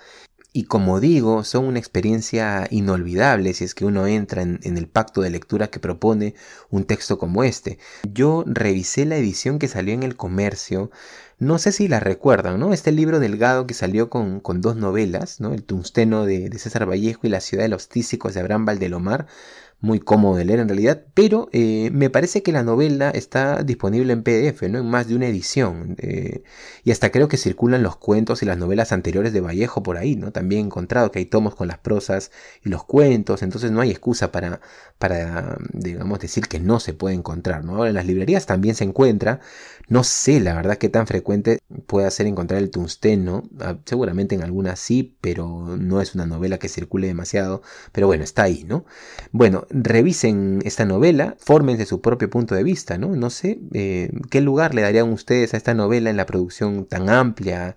y 0.53 0.65
como 0.65 0.99
digo, 0.99 1.45
son 1.45 1.65
una 1.65 1.79
experiencia 1.79 2.67
inolvidable 2.71 3.55
si 3.55 3.65
es 3.65 3.75
que 3.75 3.85
uno 3.85 4.07
entra 4.07 4.43
en, 4.43 4.59
el 4.63 4.89
pacto 4.89 5.21
de 5.21 5.31
lectura 5.31 5.69
que 5.69 5.79
propone 5.79 6.35
un 6.71 6.85
texto 6.85 7.19
como 7.19 7.45
este. 7.45 7.79
Yo 8.13 8.43
revisé 8.47 9.05
la 9.05 9.17
edición 9.17 9.61
que 9.61 9.69
salió 9.69 9.95
en 9.95 10.03
el 10.03 10.17
comercio, 10.17 10.91
no 11.39 11.59
sé 11.59 11.73
si 11.73 11.87
la 11.89 12.01
recuerdan, 12.01 12.59
¿no? 12.59 12.73
Este 12.73 12.91
libro 12.93 13.21
delgado 13.21 13.67
que 13.67 13.75
salió 13.75 14.11
con, 14.11 14.41
con 14.41 14.61
dos 14.61 14.77
novelas, 14.77 15.41
¿no? 15.41 15.55
El 15.55 15.63
Tungsteno 15.63 16.27
de, 16.27 16.51
de, 16.51 16.59
César 16.59 16.89
Vallejo 16.89 17.21
y 17.23 17.31
La 17.31 17.41
ciudad 17.41 17.65
de 17.65 17.69
los 17.69 17.89
tísicos 17.89 18.35
de 18.35 18.41
Abraham 18.41 18.67
Valdelomar 18.67 19.27
muy 19.81 19.99
cómodo 19.99 20.37
de 20.37 20.45
leer 20.45 20.61
en 20.61 20.69
realidad, 20.69 21.05
pero 21.15 21.49
eh, 21.53 21.91
me 21.93 22.11
parece 22.11 22.43
que 22.43 22.53
la 22.53 22.63
novela 22.63 23.11
está 23.11 23.63
disponible 23.63 24.13
en 24.13 24.23
PDF, 24.23 24.63
¿no? 24.69 24.79
En 24.79 24.87
más 24.87 25.09
de 25.09 25.17
una 25.17 25.27
edición. 25.27 25.97
Eh, 25.99 26.43
y 26.85 26.91
hasta 26.91 27.11
creo 27.11 27.29
que 27.29 27.39
circulan 27.39 27.83
los 27.83 27.97
cuentos 27.97 28.43
y 28.43 28.47
las 28.47 28.59
novelas 28.59 28.93
anteriores 28.93 29.33
de 29.33 29.41
Vallejo 29.41 29.83
por 29.83 29.97
ahí, 29.97 30.17
¿no? 30.17 30.33
También 30.33 30.63
he 30.63 30.65
encontrado 30.67 31.11
que 31.11 31.21
hay 31.21 31.27
tomos 31.27 31.55
con 31.55 31.69
las 31.69 31.79
prosas 31.79 32.31
y 32.63 32.69
los 32.69 32.85
cuentos, 32.85 33.43
entonces 33.43 33.71
no 33.71 33.81
hay 33.81 33.91
excusa 33.91 34.31
para, 34.33 34.61
para 34.99 35.57
digamos, 35.73 36.21
decir 36.21 36.47
que 36.47 36.61
no 36.61 36.79
se 36.79 36.93
puede 36.93 37.15
encontrar, 37.15 37.65
¿no? 37.65 37.77
Ahora 37.77 37.89
en 37.89 37.97
las 37.97 38.07
librerías 38.07 38.47
también 38.47 38.75
se 38.75 38.85
encuentra, 38.85 39.41
no 39.91 40.05
sé 40.05 40.39
la 40.39 40.55
verdad 40.55 40.79
qué 40.79 40.89
tan 40.89 41.09
frecuente 41.09 41.59
puede 41.87 42.09
ser 42.13 42.29
encontrar 42.29 42.63
el 42.63 42.71
tungsteno, 42.71 43.43
ah, 43.59 43.77
seguramente 43.85 44.37
en 44.37 44.43
algunas 44.43 44.79
sí, 44.79 45.17
pero 45.21 45.77
no 45.77 46.01
es 46.01 46.15
una 46.15 46.27
novela 46.27 46.59
que 46.59 46.69
circule 46.69 47.09
demasiado, 47.09 47.63
pero 47.91 48.07
bueno, 48.07 48.23
está 48.23 48.45
ahí, 48.45 48.65
¿no? 48.69 48.85
Bueno, 49.33 49.67
revisen 49.69 50.61
esta 50.65 50.85
novela, 50.85 51.37
fórmense 51.41 51.87
su 51.87 52.01
propio 52.01 52.31
punto 52.31 52.55
de 52.55 52.63
vista, 52.63 52.99
¿no? 52.99 53.17
No 53.17 53.31
sé 53.31 53.61
eh, 53.75 54.13
qué 54.31 54.41
lugar 54.41 54.77
le 54.77 54.83
darían 54.83 55.13
ustedes 55.13 55.55
a 55.55 55.57
esta 55.57 55.75
novela 55.75 56.09
en 56.09 56.17
la 56.17 56.27
producción 56.27 56.87
tan 56.87 57.11
amplia 57.11 57.75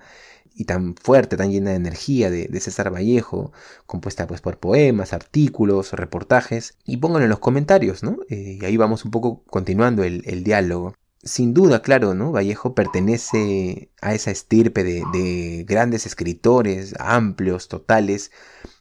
y 0.55 0.65
tan 0.65 0.95
fuerte, 0.95 1.35
tan 1.35 1.51
llena 1.51 1.71
de 1.71 1.77
energía 1.77 2.29
de, 2.29 2.59
César 2.59 2.93
Vallejo, 2.93 3.53
compuesta 3.87 4.27
pues 4.27 4.39
por 4.39 4.59
poemas, 4.59 5.13
artículos, 5.13 5.93
reportajes, 5.93 6.77
y 6.85 6.97
pónganlo 6.97 7.25
en 7.25 7.31
los 7.31 7.39
comentarios, 7.39 8.03
¿no? 8.03 8.17
Eh, 8.29 8.59
y 8.61 8.65
ahí 8.65 8.77
vamos 8.77 9.03
un 9.03 9.09
poco 9.09 9.43
continuando 9.45 10.03
el, 10.03 10.21
el 10.27 10.43
diálogo 10.43 10.93
sin 11.23 11.53
duda, 11.53 11.81
claro, 11.81 12.13
¿no? 12.13 12.31
Vallejo 12.31 12.75
pertenece 12.75 13.89
a 14.01 14.13
esa 14.13 14.31
estirpe 14.31 14.83
de, 14.83 15.65
grandes 15.67 16.05
escritores, 16.05 16.93
amplios, 16.99 17.69
totales, 17.69 18.31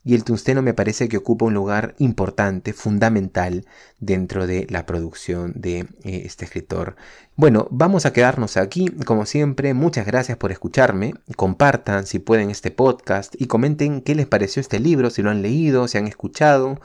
y 0.05 0.15
el 0.15 0.25
tungsteno 0.25 0.63
me 0.63 0.75
parece 0.75 1.09
que 1.09 1.17
ocupa 1.17 1.45
un 1.45 1.55
lugar 1.55 1.95
importante, 1.99 2.73
fundamental, 2.73 3.65
dentro 4.01 4.49
de 4.49 4.67
la 4.69 4.85
producción 4.85 5.53
de 5.55 5.81
eh, 6.03 6.23
este 6.25 6.45
escritor. 6.45 6.97
Bueno, 7.37 7.69
vamos 7.71 8.07
a 8.07 8.13
quedarnos 8.13 8.57
aquí, 8.57 8.89
como 9.07 9.25
siempre, 9.25 9.73
muchas 9.75 10.05
gracias 10.05 10.37
por 10.37 10.51
escucharme, 10.51 11.15
compartan 11.37 12.07
si 12.07 12.19
pueden 12.19 12.51
este 12.51 12.73
podcast 12.73 13.35
y 13.41 13.47
comenten 13.47 14.03
qué 14.03 14.17
les 14.17 14.27
pareció 14.27 14.61
este 14.61 14.81
libro, 14.81 15.11
si 15.11 15.23
lo 15.23 15.31
han 15.31 15.43
leído, 15.43 15.87
si 15.87 15.99
han 15.99 16.09
escuchado, 16.09 16.81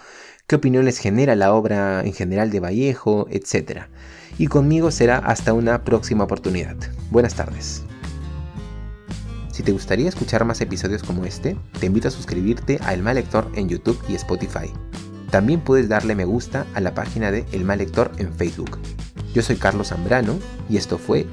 qué 0.45 0.55
opinión 0.55 0.85
les 0.85 0.99
genera 0.99 1.35
la 1.35 1.53
obra 1.53 2.03
en 2.05 2.13
general 2.13 2.51
de 2.51 2.59
Vallejo, 2.59 3.27
etc. 3.31 3.87
Y 4.37 4.47
conmigo 4.47 4.91
será 4.91 5.17
hasta 5.17 5.53
una 5.53 5.83
próxima 5.83 6.23
oportunidad. 6.23 6.75
Buenas 7.09 7.35
tardes. 7.35 7.83
Si 9.51 9.63
te 9.63 9.71
gustaría 9.71 10.07
escuchar 10.07 10.45
más 10.45 10.61
episodios 10.61 11.01
como 11.01 11.25
este, 11.25 11.57
te 11.79 11.87
invito 11.87 12.07
a 12.07 12.11
suscribirte 12.11 12.79
a 12.83 12.93
El 12.93 13.01
Mal 13.01 13.15
Lector 13.15 13.51
en 13.55 13.67
YouTube 13.67 13.99
y 14.07 14.13
Spotify. 14.13 14.71
También 15.31 15.61
puedes 15.61 15.89
darle 15.89 16.13
me 16.13 16.25
gusta 16.25 16.67
a 16.75 16.79
la 16.79 16.93
página 16.93 17.31
de 17.31 17.45
El 17.51 17.65
Mal 17.65 17.79
Lector 17.79 18.11
en 18.17 18.31
Facebook. 18.31 18.77
Yo 19.33 19.41
soy 19.41 19.55
Carlos 19.55 19.87
Zambrano 19.87 20.37
y 20.69 20.77
esto 20.77 20.99
fue 20.99 21.25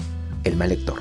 El 0.44 0.56
Mal 0.56 0.70
Lector. 0.70 1.00